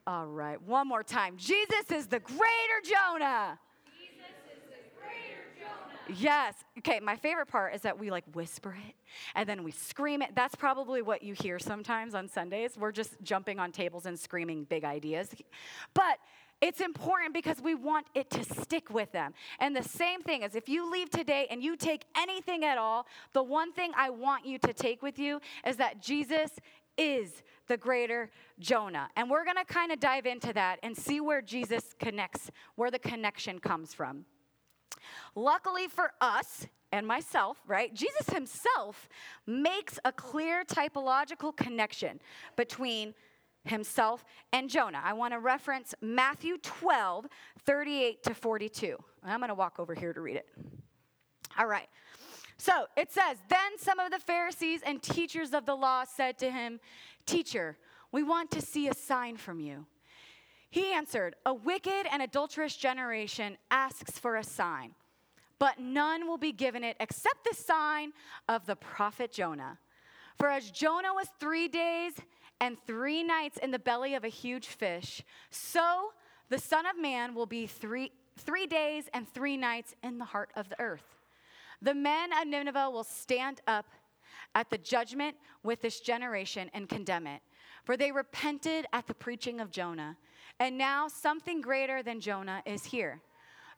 All 0.09 0.27
right, 0.27 0.61
one 0.63 0.89
more 0.89 1.03
time. 1.03 1.37
Jesus 1.37 1.91
is 1.95 2.07
the 2.07 2.19
greater 2.21 2.81
Jonah. 2.83 3.59
Yes. 6.17 6.55
Okay, 6.79 6.99
my 6.99 7.15
favorite 7.15 7.49
part 7.49 7.75
is 7.75 7.83
that 7.83 7.99
we 7.99 8.11
like 8.11 8.25
whisper 8.33 8.75
it 8.89 8.95
and 9.35 9.47
then 9.47 9.63
we 9.63 9.71
scream 9.71 10.23
it. 10.23 10.31
That's 10.35 10.55
probably 10.55 11.03
what 11.03 11.23
you 11.23 11.35
hear 11.35 11.59
sometimes 11.59 12.15
on 12.15 12.27
Sundays. 12.27 12.79
We're 12.79 12.91
just 12.91 13.21
jumping 13.23 13.59
on 13.59 13.71
tables 13.71 14.07
and 14.07 14.19
screaming 14.19 14.65
big 14.65 14.83
ideas. 14.83 15.29
But 15.93 16.17
it's 16.63 16.81
important 16.81 17.35
because 17.35 17.61
we 17.61 17.75
want 17.75 18.07
it 18.15 18.31
to 18.31 18.43
stick 18.63 18.89
with 18.89 19.13
them. 19.13 19.35
And 19.61 19.77
the 19.77 19.83
same 19.83 20.23
thing 20.23 20.43
is 20.43 20.55
if 20.55 20.71
you 20.71 20.91
leave 20.91 21.11
today 21.11 21.47
and 21.51 21.63
you 21.63 21.77
take 21.77 22.07
anything 22.17 22.65
at 22.65 22.79
all, 22.79 23.07
the 23.35 23.43
one 23.43 23.75
thing 23.75 23.93
I 23.95 24.09
want 24.09 24.47
you 24.47 24.59
to 24.61 24.73
take 24.73 25.03
with 25.03 25.19
you 25.19 25.43
is 25.67 25.77
that 25.77 26.01
Jesus 26.01 26.51
is 26.99 27.43
the 27.69 27.77
greater 27.77 28.31
Jonah. 28.59 29.09
And 29.17 29.31
we're 29.31 29.45
going 29.45 29.57
to 29.57 29.65
kind 29.65 29.93
of 29.93 30.01
dive 30.01 30.27
into 30.27 30.53
that 30.53 30.79
and 30.83 30.97
see 30.97 31.21
where 31.21 31.41
Jesus 31.41 31.95
connects, 31.99 32.51
where 32.75 32.91
the 32.91 32.99
connection 32.99 33.59
comes 33.59 33.95
from. 33.95 34.25
Luckily 35.35 35.87
for 35.87 36.13
us 36.21 36.67
and 36.91 37.07
myself, 37.07 37.59
right, 37.67 37.95
Jesus 37.95 38.29
himself 38.31 39.09
makes 39.47 39.99
a 40.05 40.13
clear 40.13 40.65
typological 40.65 41.55
connection 41.57 42.19
between 42.57 43.15
himself 43.65 44.25
and 44.53 44.71
Jonah. 44.71 45.01
I 45.05 45.13
want 45.13 45.35
to 45.35 45.39
reference 45.39 45.95
Matthew 46.01 46.57
12, 46.59 47.27
38 47.65 48.23
to 48.25 48.35
42. 48.35 48.97
I'm 49.25 49.41
going 49.41 49.49
to 49.49 49.55
walk 49.55 49.79
over 49.79 49.95
here 49.95 50.13
to 50.13 50.21
read 50.21 50.37
it. 50.37 50.49
All 51.59 51.67
right. 51.67 51.89
So 52.59 52.87
it 52.97 53.13
says, 53.13 53.39
Then 53.49 53.79
some 53.79 53.99
of 53.99 54.11
the 54.11 54.19
Pharisees 54.19 54.81
and 54.85 55.03
teachers 55.03 55.55
of 55.55 55.65
the 55.65 55.75
law 55.75 56.05
said 56.05 56.39
to 56.39 56.51
him, 56.51 56.81
Teacher, 57.25 57.77
we 58.11 58.23
want 58.23 58.51
to 58.53 58.61
see 58.61 58.89
a 58.89 58.95
sign 58.95 59.37
from 59.37 59.61
you. 59.61 59.87
He 60.71 60.93
answered, 60.93 61.37
A 61.47 61.55
wicked 61.55 62.07
and 62.11 62.21
adulterous 62.21 62.77
generation 62.77 63.57
asks 63.71 64.19
for 64.19 64.37
a 64.37 64.45
sign, 64.45 64.95
but 65.59 65.79
none 65.79 66.27
will 66.27 66.39
be 66.39 66.53
given 66.53 66.85
it 66.85 66.97
except 67.01 67.45
the 67.49 67.55
sign 67.55 68.13
of 68.49 68.67
the 68.67 68.77
prophet 68.77 69.33
Jonah. 69.33 69.79
For 70.37 70.49
as 70.49 70.71
Jonah 70.71 71.15
was 71.15 71.29
three 71.41 71.69
days 71.69 72.15
and 72.61 72.77
three 72.87 73.23
nights 73.23 73.59
in 73.59 73.71
the 73.71 73.79
belly 73.79 74.15
of 74.15 74.25
a 74.25 74.29
huge 74.29 74.67
fish, 74.67 75.23
so 75.51 76.11
the 76.49 76.59
Son 76.59 76.87
of 76.87 76.99
Man 76.99 77.35
will 77.35 77.47
be 77.47 77.67
three, 77.67 78.11
three 78.37 78.67
days 78.67 79.05
and 79.15 79.29
three 79.29 79.57
nights 79.57 79.95
in 80.03 80.19
the 80.19 80.25
heart 80.25 80.51
of 80.57 80.69
the 80.69 80.81
earth. 80.81 81.18
The 81.83 81.95
men 81.95 82.31
of 82.33 82.47
Nineveh 82.47 82.91
will 82.91 83.05
stand 83.05 83.61
up 83.67 83.87
at 84.55 84.71
the 84.71 84.79
judgment 84.79 85.37
with 85.63 85.81
this 85.81 86.01
generation 86.01 86.71
and 86.75 86.89
condemn 86.89 87.27
it. 87.27 87.41
For 87.85 87.97
they 87.97 88.13
repented 88.13 88.87
at 88.93 89.07
the 89.07 89.15
preaching 89.15 89.61
of 89.61 89.71
Jonah. 89.71 90.17
And 90.61 90.77
now 90.77 91.09
something 91.09 91.61
greater 91.61 92.03
than 92.03 92.21
Jonah 92.21 92.63
is 92.67 92.85
here. 92.85 93.21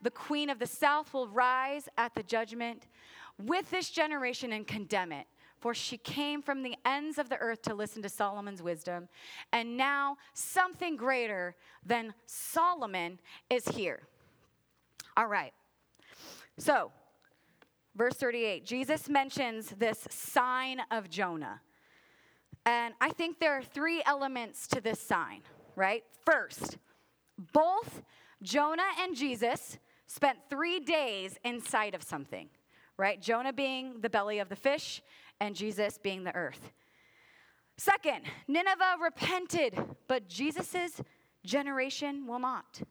The 0.03 0.11
queen 0.11 0.49
of 0.49 0.59
the 0.59 0.67
south 0.67 1.13
will 1.13 1.29
rise 1.29 1.89
at 1.99 2.15
the 2.15 2.23
judgment 2.23 2.87
with 3.39 3.71
this 3.71 3.91
generation 3.91 4.53
and 4.53 4.67
condemn 4.67 5.13
it. 5.13 5.27
For 5.59 5.75
she 5.75 5.99
came 5.99 6.41
from 6.41 6.63
the 6.63 6.75
ends 6.87 7.19
of 7.19 7.29
the 7.29 7.37
earth 7.37 7.61
to 7.63 7.75
listen 7.75 8.01
to 8.03 8.09
Solomon's 8.09 8.63
wisdom. 8.63 9.09
And 9.53 9.77
now 9.77 10.17
something 10.33 10.97
greater 10.97 11.55
than 11.85 12.15
Solomon 12.25 13.19
is 13.51 13.69
here. 13.69 14.01
All 15.19 15.27
right. 15.27 15.53
So, 16.57 16.91
verse 17.95 18.15
38, 18.15 18.65
Jesus 18.65 19.09
mentions 19.09 19.71
this 19.71 20.07
sign 20.11 20.81
of 20.91 21.11
Jonah. 21.11 21.61
And 22.67 22.95
I 23.01 23.11
think 23.11 23.41
there 23.41 23.57
are 23.57 23.63
three 23.63 24.03
elements 24.07 24.67
to 24.69 24.81
this 24.81 25.01
sign, 25.01 25.43
right? 25.77 26.05
First, 26.25 26.79
both 27.53 28.03
Jonah 28.43 28.83
and 29.01 29.17
Jesus 29.17 29.79
spent 30.07 30.39
three 30.49 30.81
days 30.81 31.39
inside 31.45 31.95
of 31.95 32.03
something, 32.03 32.49
right? 32.97 33.21
Jonah 33.21 33.53
being 33.53 34.01
the 34.01 34.11
belly 34.11 34.39
of 34.41 34.49
the 34.49 34.57
fish, 34.57 35.03
and 35.41 35.57
Jesus 35.57 35.99
being 35.99 36.25
the 36.25 36.35
earth. 36.35 36.71
Second, 37.79 38.25
Nineveh 38.47 38.97
repented, 39.03 39.75
but 40.07 40.29
Jesus' 40.29 41.01
generation 41.45 42.27
will 42.27 42.39
not. 42.39 42.83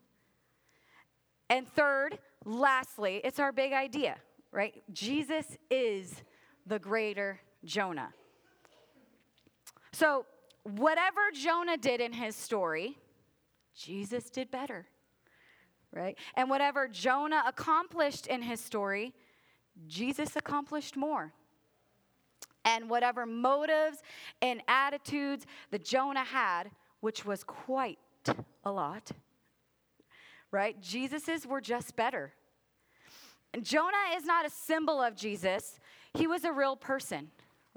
And 1.49 1.67
third, 1.67 2.17
lastly, 2.43 3.21
it's 3.23 3.39
our 3.39 3.51
big 3.51 3.71
idea, 3.71 4.17
right? 4.51 4.81
Jesus 4.93 5.57
is 5.69 6.23
the 6.65 6.79
greater 6.79 7.39
Jonah. 7.63 8.13
So, 9.91 10.25
whatever 10.63 11.21
Jonah 11.33 11.77
did 11.77 12.01
in 12.01 12.13
his 12.13 12.35
story, 12.35 12.97
Jesus 13.75 14.29
did 14.29 14.51
better, 14.51 14.87
right? 15.91 16.17
And 16.35 16.49
whatever 16.49 16.87
Jonah 16.87 17.43
accomplished 17.45 18.27
in 18.27 18.41
his 18.41 18.59
story, 18.59 19.13
Jesus 19.87 20.35
accomplished 20.35 20.95
more. 20.95 21.33
And 22.65 22.89
whatever 22.89 23.25
motives 23.25 24.03
and 24.41 24.61
attitudes 24.67 25.45
that 25.71 25.85
Jonah 25.85 26.25
had, 26.25 26.69
which 26.99 27.25
was 27.25 27.43
quite 27.43 27.97
a 28.63 28.71
lot, 28.71 29.11
right? 30.51 30.79
Jesus's 30.81 31.47
were 31.47 31.61
just 31.61 31.95
better. 31.95 32.33
And 33.53 33.63
Jonah 33.63 34.15
is 34.15 34.25
not 34.25 34.45
a 34.45 34.49
symbol 34.49 35.01
of 35.01 35.15
Jesus, 35.15 35.79
he 36.13 36.27
was 36.27 36.43
a 36.43 36.51
real 36.51 36.75
person 36.75 37.29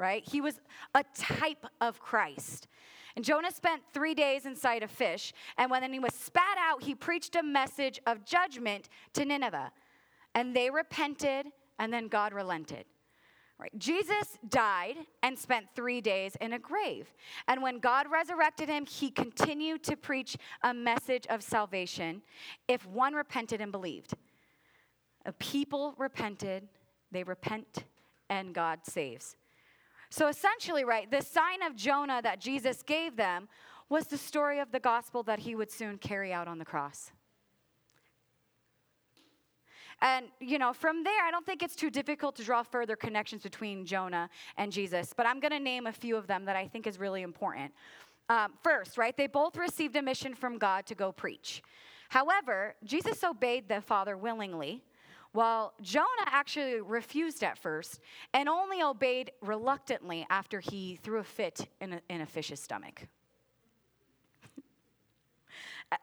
right? 0.02 0.26
He 0.28 0.40
was 0.40 0.60
a 0.94 1.04
type 1.16 1.64
of 1.80 2.00
Christ. 2.00 2.66
And 3.14 3.24
Jonah 3.24 3.52
spent 3.52 3.82
three 3.92 4.14
days 4.14 4.46
inside 4.46 4.82
a 4.82 4.88
fish, 4.88 5.32
and 5.58 5.70
when 5.70 5.92
he 5.92 5.98
was 5.98 6.14
spat 6.14 6.56
out, 6.58 6.82
he 6.82 6.94
preached 6.94 7.36
a 7.36 7.42
message 7.42 8.00
of 8.06 8.24
judgment 8.24 8.88
to 9.12 9.24
Nineveh. 9.24 9.70
And 10.34 10.56
they 10.56 10.70
repented, 10.70 11.46
and 11.78 11.92
then 11.92 12.08
God 12.08 12.32
relented. 12.32 12.84
Right. 13.58 13.78
Jesus 13.78 14.38
died 14.48 14.96
and 15.22 15.38
spent 15.38 15.66
three 15.76 16.00
days 16.00 16.36
in 16.40 16.54
a 16.54 16.58
grave. 16.58 17.14
And 17.46 17.62
when 17.62 17.78
God 17.78 18.06
resurrected 18.10 18.68
him, 18.68 18.86
he 18.86 19.08
continued 19.08 19.84
to 19.84 19.96
preach 19.96 20.36
a 20.64 20.74
message 20.74 21.28
of 21.28 21.44
salvation 21.44 22.22
if 22.66 22.84
one 22.88 23.14
repented 23.14 23.60
and 23.60 23.70
believed. 23.70 24.14
A 25.24 25.32
people 25.32 25.94
repented, 25.98 26.68
they 27.10 27.22
repent, 27.22 27.84
and 28.28 28.54
God 28.54 28.80
saves. 28.84 29.36
So 30.10 30.28
essentially, 30.28 30.84
right, 30.84 31.10
the 31.10 31.22
sign 31.22 31.62
of 31.62 31.76
Jonah 31.76 32.20
that 32.22 32.40
Jesus 32.40 32.82
gave 32.82 33.16
them 33.16 33.48
was 33.88 34.06
the 34.06 34.18
story 34.18 34.58
of 34.58 34.72
the 34.72 34.80
gospel 34.80 35.22
that 35.24 35.38
he 35.38 35.54
would 35.54 35.70
soon 35.70 35.98
carry 35.98 36.32
out 36.32 36.48
on 36.48 36.58
the 36.58 36.64
cross. 36.64 37.12
And, 40.00 40.26
you 40.40 40.58
know, 40.58 40.72
from 40.72 41.04
there, 41.04 41.24
I 41.24 41.30
don't 41.30 41.46
think 41.46 41.62
it's 41.62 41.76
too 41.76 41.88
difficult 41.88 42.34
to 42.36 42.44
draw 42.44 42.64
further 42.64 42.96
connections 42.96 43.42
between 43.42 43.86
Jonah 43.86 44.28
and 44.56 44.72
Jesus, 44.72 45.14
but 45.16 45.26
I'm 45.26 45.38
going 45.38 45.52
to 45.52 45.60
name 45.60 45.86
a 45.86 45.92
few 45.92 46.16
of 46.16 46.26
them 46.26 46.44
that 46.46 46.56
I 46.56 46.66
think 46.66 46.88
is 46.88 46.98
really 46.98 47.22
important. 47.22 47.72
Um, 48.28 48.54
first, 48.62 48.98
right, 48.98 49.16
they 49.16 49.28
both 49.28 49.56
received 49.56 49.94
a 49.94 50.02
mission 50.02 50.34
from 50.34 50.58
God 50.58 50.86
to 50.86 50.94
go 50.94 51.12
preach. 51.12 51.62
However, 52.08 52.74
Jesus 52.84 53.22
obeyed 53.22 53.68
the 53.68 53.80
Father 53.80 54.16
willingly, 54.16 54.82
well, 55.34 55.72
Jonah 55.80 56.06
actually 56.26 56.80
refused 56.80 57.42
at 57.42 57.56
first 57.56 58.00
and 58.34 58.48
only 58.48 58.82
obeyed 58.82 59.32
reluctantly 59.40 60.26
after 60.28 60.60
he 60.60 60.96
threw 60.96 61.20
a 61.20 61.24
fit 61.24 61.68
in 61.80 61.94
a, 61.94 62.00
in 62.10 62.20
a 62.20 62.26
fish's 62.26 62.60
stomach. 62.60 63.08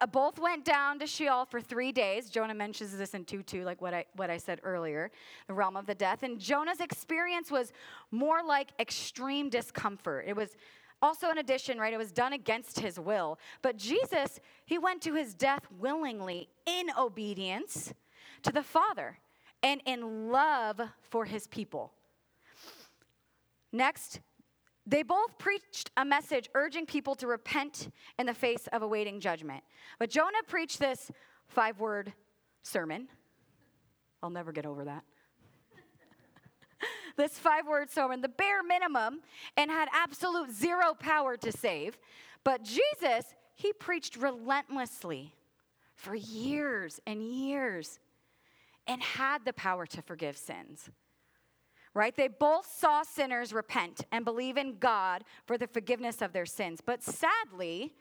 Uh, 0.01 0.05
both 0.05 0.37
went 0.37 0.63
down 0.63 0.99
to 0.99 1.07
Sheol 1.07 1.45
for 1.45 1.59
three 1.59 1.91
days. 1.91 2.29
Jonah 2.29 2.53
mentions 2.53 2.95
this 2.95 3.15
in 3.15 3.25
2 3.25 3.41
2, 3.41 3.63
like 3.63 3.81
what 3.81 3.91
I, 3.91 4.05
what 4.15 4.29
I 4.29 4.37
said 4.37 4.59
earlier, 4.61 5.09
the 5.47 5.53
realm 5.55 5.75
of 5.75 5.87
the 5.87 5.95
death. 5.95 6.21
And 6.21 6.37
Jonah's 6.39 6.79
experience 6.79 7.49
was 7.49 7.73
more 8.11 8.43
like 8.43 8.69
extreme 8.79 9.49
discomfort. 9.49 10.25
It 10.27 10.35
was 10.35 10.55
also, 11.01 11.31
in 11.31 11.39
addition, 11.39 11.79
right, 11.79 11.91
it 11.91 11.97
was 11.97 12.11
done 12.11 12.33
against 12.33 12.79
his 12.79 12.99
will. 12.99 13.39
But 13.63 13.77
Jesus, 13.77 14.39
he 14.65 14.77
went 14.77 15.01
to 15.03 15.15
his 15.15 15.33
death 15.33 15.65
willingly 15.79 16.49
in 16.67 16.91
obedience 16.95 17.91
to 18.43 18.51
the 18.51 18.63
Father 18.63 19.19
and 19.61 19.81
in 19.85 20.29
love 20.31 20.81
for 21.01 21.25
his 21.25 21.47
people. 21.47 21.93
Next, 23.71 24.19
they 24.85 25.03
both 25.03 25.37
preached 25.37 25.91
a 25.97 26.03
message 26.03 26.49
urging 26.55 26.85
people 26.85 27.13
to 27.15 27.27
repent 27.27 27.89
in 28.17 28.25
the 28.25 28.33
face 28.33 28.67
of 28.73 28.81
awaiting 28.81 29.19
judgment. 29.19 29.63
But 29.99 30.09
Jonah 30.09 30.43
preached 30.47 30.79
this 30.79 31.11
five 31.47 31.79
word 31.79 32.13
sermon. 32.63 33.07
I'll 34.23 34.29
never 34.29 34.51
get 34.51 34.65
over 34.65 34.85
that. 34.85 35.03
this 37.17 37.37
five 37.37 37.67
word 37.67 37.91
sermon, 37.91 38.21
the 38.21 38.29
bare 38.29 38.63
minimum, 38.63 39.21
and 39.57 39.69
had 39.69 39.89
absolute 39.93 40.51
zero 40.51 40.95
power 40.97 41.37
to 41.37 41.51
save. 41.51 41.97
But 42.43 42.63
Jesus, 42.63 43.35
he 43.55 43.73
preached 43.73 44.15
relentlessly 44.15 45.35
for 45.95 46.15
years 46.15 46.99
and 47.05 47.21
years 47.21 47.99
and 48.89 49.03
had 49.03 49.45
the 49.45 49.53
power 49.53 49.85
to 49.85 50.01
forgive 50.01 50.35
sins. 50.35 50.89
Right? 51.93 52.15
They 52.15 52.27
both 52.27 52.69
saw 52.69 53.03
sinners 53.03 53.53
repent 53.53 54.03
and 54.11 54.25
believe 54.25 54.57
in 54.57 54.77
God 54.79 55.23
for 55.45 55.57
the 55.57 55.67
forgiveness 55.67 56.21
of 56.21 56.33
their 56.33 56.45
sins. 56.45 56.81
But 56.85 57.03
sadly, 57.03 57.93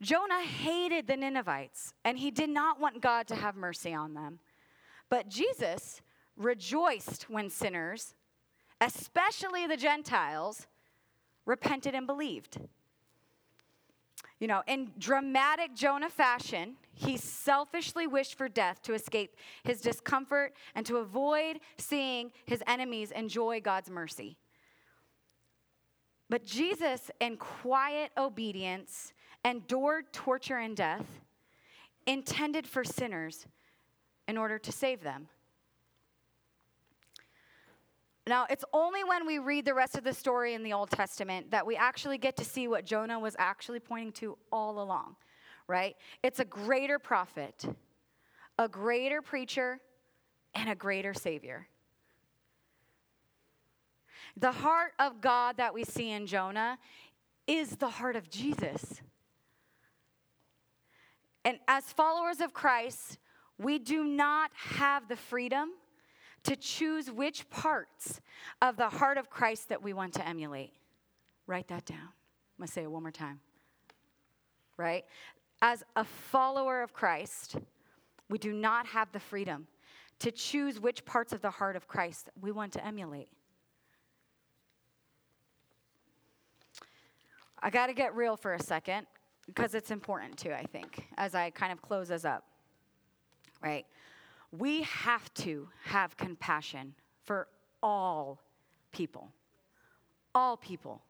Jonah 0.00 0.42
hated 0.42 1.06
the 1.06 1.16
Ninevites 1.16 1.92
and 2.04 2.18
he 2.18 2.30
did 2.30 2.50
not 2.50 2.80
want 2.80 3.02
God 3.02 3.26
to 3.28 3.34
have 3.34 3.56
mercy 3.56 3.92
on 3.92 4.14
them. 4.14 4.38
But 5.10 5.28
Jesus 5.28 6.02
rejoiced 6.36 7.28
when 7.28 7.50
sinners, 7.50 8.14
especially 8.80 9.66
the 9.66 9.76
Gentiles, 9.76 10.66
repented 11.46 11.94
and 11.94 12.06
believed. 12.06 12.58
You 14.38 14.48
know, 14.48 14.62
in 14.66 14.92
dramatic 14.98 15.74
Jonah 15.74 16.10
fashion, 16.10 16.76
he 16.92 17.16
selfishly 17.16 18.06
wished 18.06 18.36
for 18.36 18.48
death 18.48 18.82
to 18.82 18.94
escape 18.94 19.36
his 19.62 19.80
discomfort 19.80 20.54
and 20.74 20.84
to 20.86 20.98
avoid 20.98 21.60
seeing 21.78 22.30
his 22.46 22.62
enemies 22.66 23.10
enjoy 23.10 23.60
God's 23.60 23.90
mercy. 23.90 24.36
But 26.30 26.44
Jesus, 26.44 27.10
in 27.20 27.36
quiet 27.36 28.10
obedience, 28.16 29.12
endured 29.44 30.12
torture 30.12 30.58
and 30.58 30.76
death 30.76 31.06
intended 32.06 32.66
for 32.66 32.84
sinners 32.84 33.46
in 34.26 34.36
order 34.36 34.58
to 34.58 34.72
save 34.72 35.02
them. 35.02 35.28
Now, 38.26 38.46
it's 38.48 38.64
only 38.72 39.04
when 39.04 39.26
we 39.26 39.38
read 39.38 39.66
the 39.66 39.74
rest 39.74 39.98
of 39.98 40.04
the 40.04 40.14
story 40.14 40.54
in 40.54 40.62
the 40.62 40.72
Old 40.72 40.90
Testament 40.90 41.50
that 41.50 41.66
we 41.66 41.76
actually 41.76 42.16
get 42.16 42.36
to 42.38 42.44
see 42.44 42.68
what 42.68 42.86
Jonah 42.86 43.20
was 43.20 43.36
actually 43.38 43.80
pointing 43.80 44.12
to 44.12 44.38
all 44.50 44.80
along, 44.80 45.16
right? 45.68 45.94
It's 46.22 46.40
a 46.40 46.44
greater 46.44 46.98
prophet, 46.98 47.66
a 48.58 48.66
greater 48.66 49.20
preacher, 49.20 49.78
and 50.54 50.70
a 50.70 50.74
greater 50.74 51.12
savior. 51.12 51.68
The 54.38 54.52
heart 54.52 54.92
of 54.98 55.20
God 55.20 55.58
that 55.58 55.74
we 55.74 55.84
see 55.84 56.10
in 56.10 56.26
Jonah 56.26 56.78
is 57.46 57.76
the 57.76 57.90
heart 57.90 58.16
of 58.16 58.30
Jesus. 58.30 59.02
And 61.44 61.58
as 61.68 61.84
followers 61.92 62.40
of 62.40 62.54
Christ, 62.54 63.18
we 63.58 63.78
do 63.78 64.02
not 64.02 64.50
have 64.54 65.08
the 65.08 65.16
freedom 65.16 65.72
to 66.44 66.56
choose 66.56 67.10
which 67.10 67.48
parts 67.50 68.20
of 68.62 68.76
the 68.76 68.88
heart 68.88 69.18
of 69.18 69.30
Christ 69.30 69.70
that 69.70 69.82
we 69.82 69.92
want 69.92 70.14
to 70.14 70.26
emulate. 70.26 70.72
Write 71.46 71.68
that 71.68 71.84
down. 71.84 71.98
I'm 71.98 72.58
going 72.58 72.66
to 72.68 72.72
say 72.72 72.82
it 72.82 72.90
one 72.90 73.02
more 73.02 73.10
time. 73.10 73.40
Right? 74.76 75.04
As 75.62 75.82
a 75.96 76.04
follower 76.04 76.82
of 76.82 76.92
Christ, 76.92 77.56
we 78.28 78.38
do 78.38 78.52
not 78.52 78.86
have 78.86 79.10
the 79.12 79.20
freedom 79.20 79.66
to 80.20 80.30
choose 80.30 80.80
which 80.80 81.04
parts 81.04 81.32
of 81.32 81.40
the 81.40 81.50
heart 81.50 81.76
of 81.76 81.88
Christ 81.88 82.28
we 82.40 82.52
want 82.52 82.72
to 82.74 82.86
emulate. 82.86 83.28
I 87.62 87.70
got 87.70 87.86
to 87.86 87.94
get 87.94 88.14
real 88.14 88.36
for 88.36 88.54
a 88.54 88.62
second 88.62 89.06
because 89.46 89.74
it's 89.74 89.90
important 89.90 90.36
too, 90.36 90.52
I 90.52 90.64
think, 90.64 91.06
as 91.16 91.34
I 91.34 91.50
kind 91.50 91.72
of 91.72 91.80
close 91.80 92.10
us 92.10 92.24
up. 92.24 92.44
Right? 93.62 93.86
We 94.58 94.82
have 94.82 95.32
to 95.34 95.68
have 95.84 96.16
compassion 96.16 96.94
for 97.24 97.48
all 97.82 98.40
people. 98.92 99.32
All 100.34 100.56
people. 100.56 101.02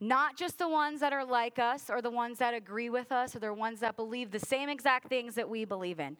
Not 0.00 0.36
just 0.36 0.58
the 0.58 0.68
ones 0.68 1.00
that 1.00 1.12
are 1.12 1.24
like 1.24 1.58
us 1.58 1.90
or 1.90 2.02
the 2.02 2.10
ones 2.10 2.38
that 2.38 2.54
agree 2.54 2.90
with 2.90 3.12
us 3.12 3.36
or 3.36 3.38
the 3.38 3.52
ones 3.52 3.80
that 3.80 3.96
believe 3.96 4.30
the 4.30 4.38
same 4.38 4.68
exact 4.68 5.08
things 5.08 5.34
that 5.34 5.48
we 5.48 5.64
believe 5.64 6.00
in, 6.00 6.16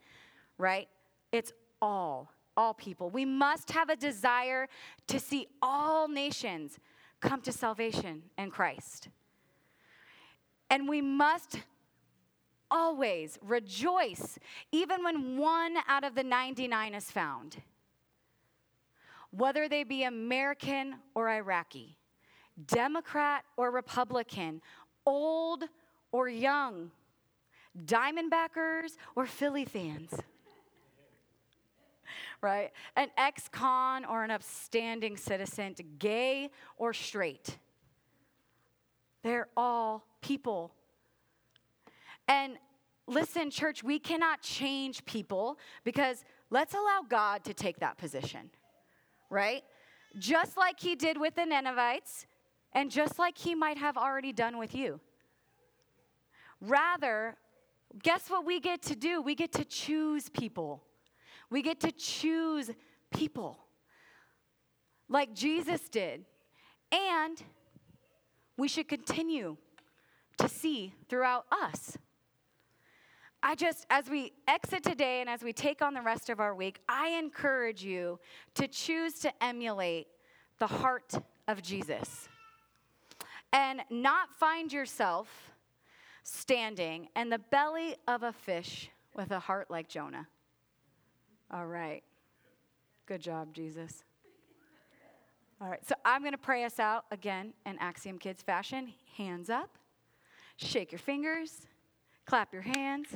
right? 0.59 0.89
It's 1.33 1.53
all, 1.83 2.31
all 2.57 2.75
people. 2.75 3.11
We 3.11 3.25
must 3.25 3.71
have 3.71 3.89
a 3.89 3.97
desire 3.97 4.69
to 5.09 5.19
see 5.19 5.49
all 5.61 6.09
nations 6.09 6.79
come 7.21 7.41
to 7.43 7.53
salvation 7.53 8.23
in 8.39 8.51
Christ. 8.51 9.09
And 10.71 10.89
we 10.89 11.01
must 11.01 11.61
always 12.71 13.39
rejoice, 13.43 14.39
even 14.73 15.03
when 15.03 15.37
one 15.37 15.77
out 15.89 16.05
of 16.05 16.15
the 16.15 16.25
99 16.25 16.95
is 16.95 17.11
found, 17.11 17.63
whether 19.31 19.69
they 19.69 19.85
be 19.85 20.05
American 20.05 20.97
or 21.15 21.29
Iraqi, 21.29 21.97
Democrat 22.67 23.45
or 23.57 23.71
Republican, 23.71 24.63
old 25.05 25.65
or 26.13 26.29
young, 26.29 26.91
Diamondbackers 27.85 28.97
or 29.15 29.27
Philly 29.27 29.65
fans. 29.65 30.15
right? 32.41 32.71
An 32.97 33.09
ex 33.17 33.49
con 33.49 34.05
or 34.05 34.25
an 34.25 34.31
upstanding 34.31 35.17
citizen, 35.17 35.75
gay 35.99 36.51
or 36.79 36.93
straight. 36.93 37.59
They're 39.23 39.49
all 39.57 40.05
people. 40.21 40.73
And 42.29 42.57
listen, 43.07 43.51
church, 43.51 43.83
we 43.83 43.99
cannot 43.99 44.43
change 44.43 45.05
people 45.05 45.59
because 45.85 46.25
let's 46.51 46.75
allow 46.75 47.03
God 47.09 47.45
to 47.45 47.55
take 47.55 47.79
that 47.81 47.99
position, 47.99 48.51
right? 49.31 49.63
Just 50.19 50.57
like 50.57 50.81
he 50.81 50.95
did 50.95 51.19
with 51.19 51.35
the 51.35 51.45
Ninevites, 51.45 52.27
and 52.73 52.91
just 52.91 53.19
like 53.19 53.39
he 53.39 53.55
might 53.55 53.79
have 53.79 53.97
already 53.97 54.33
done 54.33 54.59
with 54.59 54.75
you. 54.75 55.01
Rather, 56.61 57.37
guess 58.03 58.29
what 58.29 58.45
we 58.45 58.61
get 58.61 58.83
to 58.83 58.95
do? 58.95 59.23
We 59.23 59.35
get 59.35 59.53
to 59.53 59.65
choose 59.65 60.29
people. 60.29 60.83
We 61.49 61.63
get 61.63 61.81
to 61.81 61.93
choose 61.93 62.71
people 63.11 63.59
like 65.09 65.33
Jesus 65.35 65.89
did. 65.89 66.25
And 66.93 67.43
we 68.57 68.69
should 68.69 68.89
continue 68.89 69.57
to 70.39 70.49
see 70.49 70.95
throughout 71.09 71.47
us. 71.51 71.97
I 73.47 73.55
just, 73.55 73.87
as 73.91 74.11
we 74.11 74.33
exit 74.49 74.83
today 74.83 75.21
and 75.21 75.31
as 75.31 75.41
we 75.41 75.53
take 75.53 75.81
on 75.81 75.95
the 75.95 76.03
rest 76.03 76.31
of 76.31 76.41
our 76.41 76.53
week, 76.53 76.81
I 76.89 77.11
encourage 77.11 77.81
you 77.81 78.19
to 78.57 78.67
choose 78.67 79.21
to 79.21 79.33
emulate 79.41 80.09
the 80.59 80.67
heart 80.67 81.15
of 81.47 81.63
Jesus 81.63 82.29
and 83.53 83.83
not 83.89 84.35
find 84.37 84.73
yourself 84.73 85.29
standing 86.25 87.07
in 87.15 87.31
the 87.31 87.39
belly 87.39 87.95
of 88.09 88.25
a 88.25 88.33
fish 88.33 88.91
with 89.15 89.31
a 89.31 89.39
heart 89.39 89.71
like 89.71 89.89
Jonah. 89.89 90.27
All 91.49 91.69
right. 91.69 92.03
Good 93.07 93.21
job, 93.21 93.55
Jesus. 93.55 94.03
All 95.61 95.69
right, 95.69 95.87
so 95.87 95.95
I'm 96.05 96.23
going 96.23 96.33
to 96.33 96.39
pray 96.39 96.65
us 96.65 96.81
out 96.81 97.05
again 97.13 97.53
in 97.65 97.79
Axiom 97.79 98.19
Kids 98.19 98.43
fashion. 98.43 98.93
Hands 99.17 99.49
up, 99.49 99.79
shake 100.57 100.91
your 100.91 100.99
fingers, 100.99 101.69
clap 102.27 102.53
your 102.53 102.63
hands, 102.63 103.09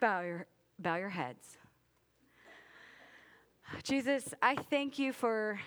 bow 0.00 0.20
your, 0.20 0.46
bow 0.78 0.96
your 0.96 1.08
heads. 1.08 1.56
Jesus, 3.82 4.32
I 4.42 4.54
thank 4.54 4.98
you 4.98 5.12
for 5.12 5.58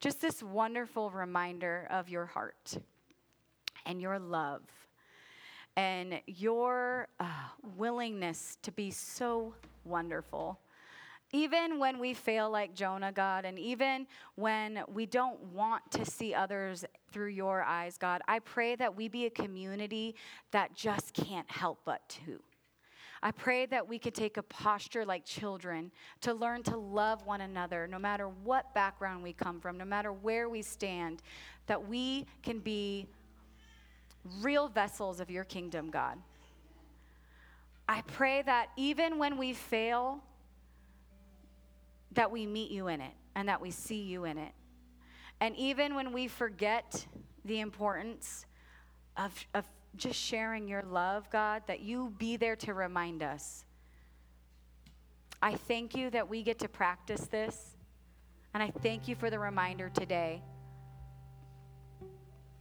just 0.00 0.20
this 0.20 0.42
wonderful 0.42 1.10
reminder 1.10 1.86
of 1.90 2.08
your 2.08 2.26
heart 2.26 2.78
and 3.84 4.00
your 4.00 4.18
love 4.18 4.62
and 5.76 6.20
your 6.26 7.08
uh, 7.20 7.26
willingness 7.76 8.56
to 8.62 8.72
be 8.72 8.90
so 8.90 9.54
wonderful. 9.84 10.58
Even 11.32 11.78
when 11.78 11.98
we 11.98 12.14
fail 12.14 12.50
like 12.50 12.74
Jonah, 12.74 13.10
God, 13.10 13.44
and 13.44 13.58
even 13.58 14.06
when 14.36 14.82
we 14.92 15.06
don't 15.06 15.40
want 15.52 15.90
to 15.90 16.04
see 16.04 16.32
others 16.32 16.84
through 17.10 17.28
your 17.28 17.62
eyes, 17.62 17.98
God, 17.98 18.22
I 18.28 18.38
pray 18.38 18.76
that 18.76 18.96
we 18.96 19.08
be 19.08 19.26
a 19.26 19.30
community 19.30 20.14
that 20.52 20.74
just 20.74 21.14
can't 21.14 21.50
help 21.50 21.80
but 21.84 22.08
to. 22.10 22.40
I 23.22 23.32
pray 23.32 23.66
that 23.66 23.88
we 23.88 23.98
could 23.98 24.14
take 24.14 24.36
a 24.36 24.42
posture 24.42 25.04
like 25.04 25.24
children 25.24 25.90
to 26.20 26.32
learn 26.32 26.62
to 26.64 26.76
love 26.76 27.26
one 27.26 27.40
another, 27.40 27.88
no 27.88 27.98
matter 27.98 28.28
what 28.28 28.72
background 28.72 29.22
we 29.22 29.32
come 29.32 29.60
from, 29.60 29.78
no 29.78 29.84
matter 29.84 30.12
where 30.12 30.48
we 30.48 30.62
stand, 30.62 31.22
that 31.66 31.88
we 31.88 32.26
can 32.42 32.60
be 32.60 33.06
real 34.42 34.68
vessels 34.68 35.18
of 35.18 35.30
your 35.30 35.44
kingdom, 35.44 35.90
God. 35.90 36.18
I 37.88 38.02
pray 38.02 38.42
that 38.42 38.68
even 38.76 39.18
when 39.18 39.38
we 39.38 39.54
fail, 39.54 40.22
that 42.16 42.30
we 42.30 42.46
meet 42.46 42.70
you 42.70 42.88
in 42.88 43.00
it 43.00 43.12
and 43.34 43.48
that 43.48 43.60
we 43.60 43.70
see 43.70 44.02
you 44.02 44.24
in 44.24 44.36
it. 44.36 44.52
And 45.40 45.54
even 45.56 45.94
when 45.94 46.12
we 46.12 46.28
forget 46.28 47.06
the 47.44 47.60
importance 47.60 48.46
of, 49.16 49.32
of 49.54 49.64
just 49.96 50.18
sharing 50.18 50.66
your 50.66 50.82
love, 50.82 51.30
God, 51.30 51.62
that 51.66 51.80
you 51.80 52.12
be 52.18 52.36
there 52.36 52.56
to 52.56 52.74
remind 52.74 53.22
us. 53.22 53.64
I 55.40 55.54
thank 55.54 55.94
you 55.94 56.10
that 56.10 56.28
we 56.28 56.42
get 56.42 56.58
to 56.60 56.68
practice 56.68 57.26
this. 57.26 57.76
And 58.54 58.62
I 58.62 58.70
thank 58.82 59.06
you 59.06 59.14
for 59.14 59.28
the 59.28 59.38
reminder 59.38 59.90
today. 59.90 60.42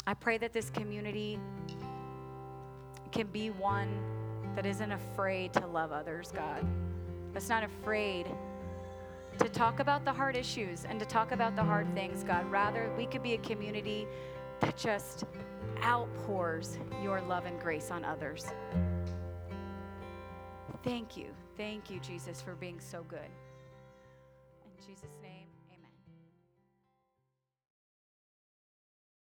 I 0.06 0.14
pray 0.14 0.38
that 0.38 0.54
this 0.54 0.70
community 0.70 1.40
can 3.12 3.28
be 3.28 3.50
one 3.50 3.90
that 4.56 4.66
isn't 4.66 4.92
afraid 4.92 5.54
to 5.54 5.66
love 5.66 5.92
others, 5.94 6.32
God. 6.32 6.66
That's 7.34 7.50
not 7.50 7.64
afraid 7.64 8.28
to 9.40 9.50
talk 9.50 9.80
about 9.80 10.06
the 10.06 10.14
hard 10.14 10.36
issues 10.36 10.86
and 10.86 11.00
to 11.00 11.06
talk 11.06 11.32
about 11.32 11.56
the 11.56 11.64
hard 11.64 11.94
things, 11.94 12.24
God. 12.24 12.50
Rather, 12.52 12.92
we 12.98 13.06
could 13.06 13.24
be 13.24 13.34
a 13.34 13.38
community 13.40 14.08
that 14.60 14.78
just 14.78 15.26
outpours 15.84 16.78
your 17.04 17.22
love 17.22 17.46
and 17.46 17.60
grace 17.60 17.92
on 17.92 18.06
others. 18.06 18.46
Thank 20.84 21.18
you. 21.18 21.28
Thank 21.58 21.90
you, 21.90 22.00
Jesus, 22.00 22.42
for 22.42 22.54
being 22.56 22.80
so 22.80 23.04
good. 23.10 23.30
Jesus. 24.86 25.15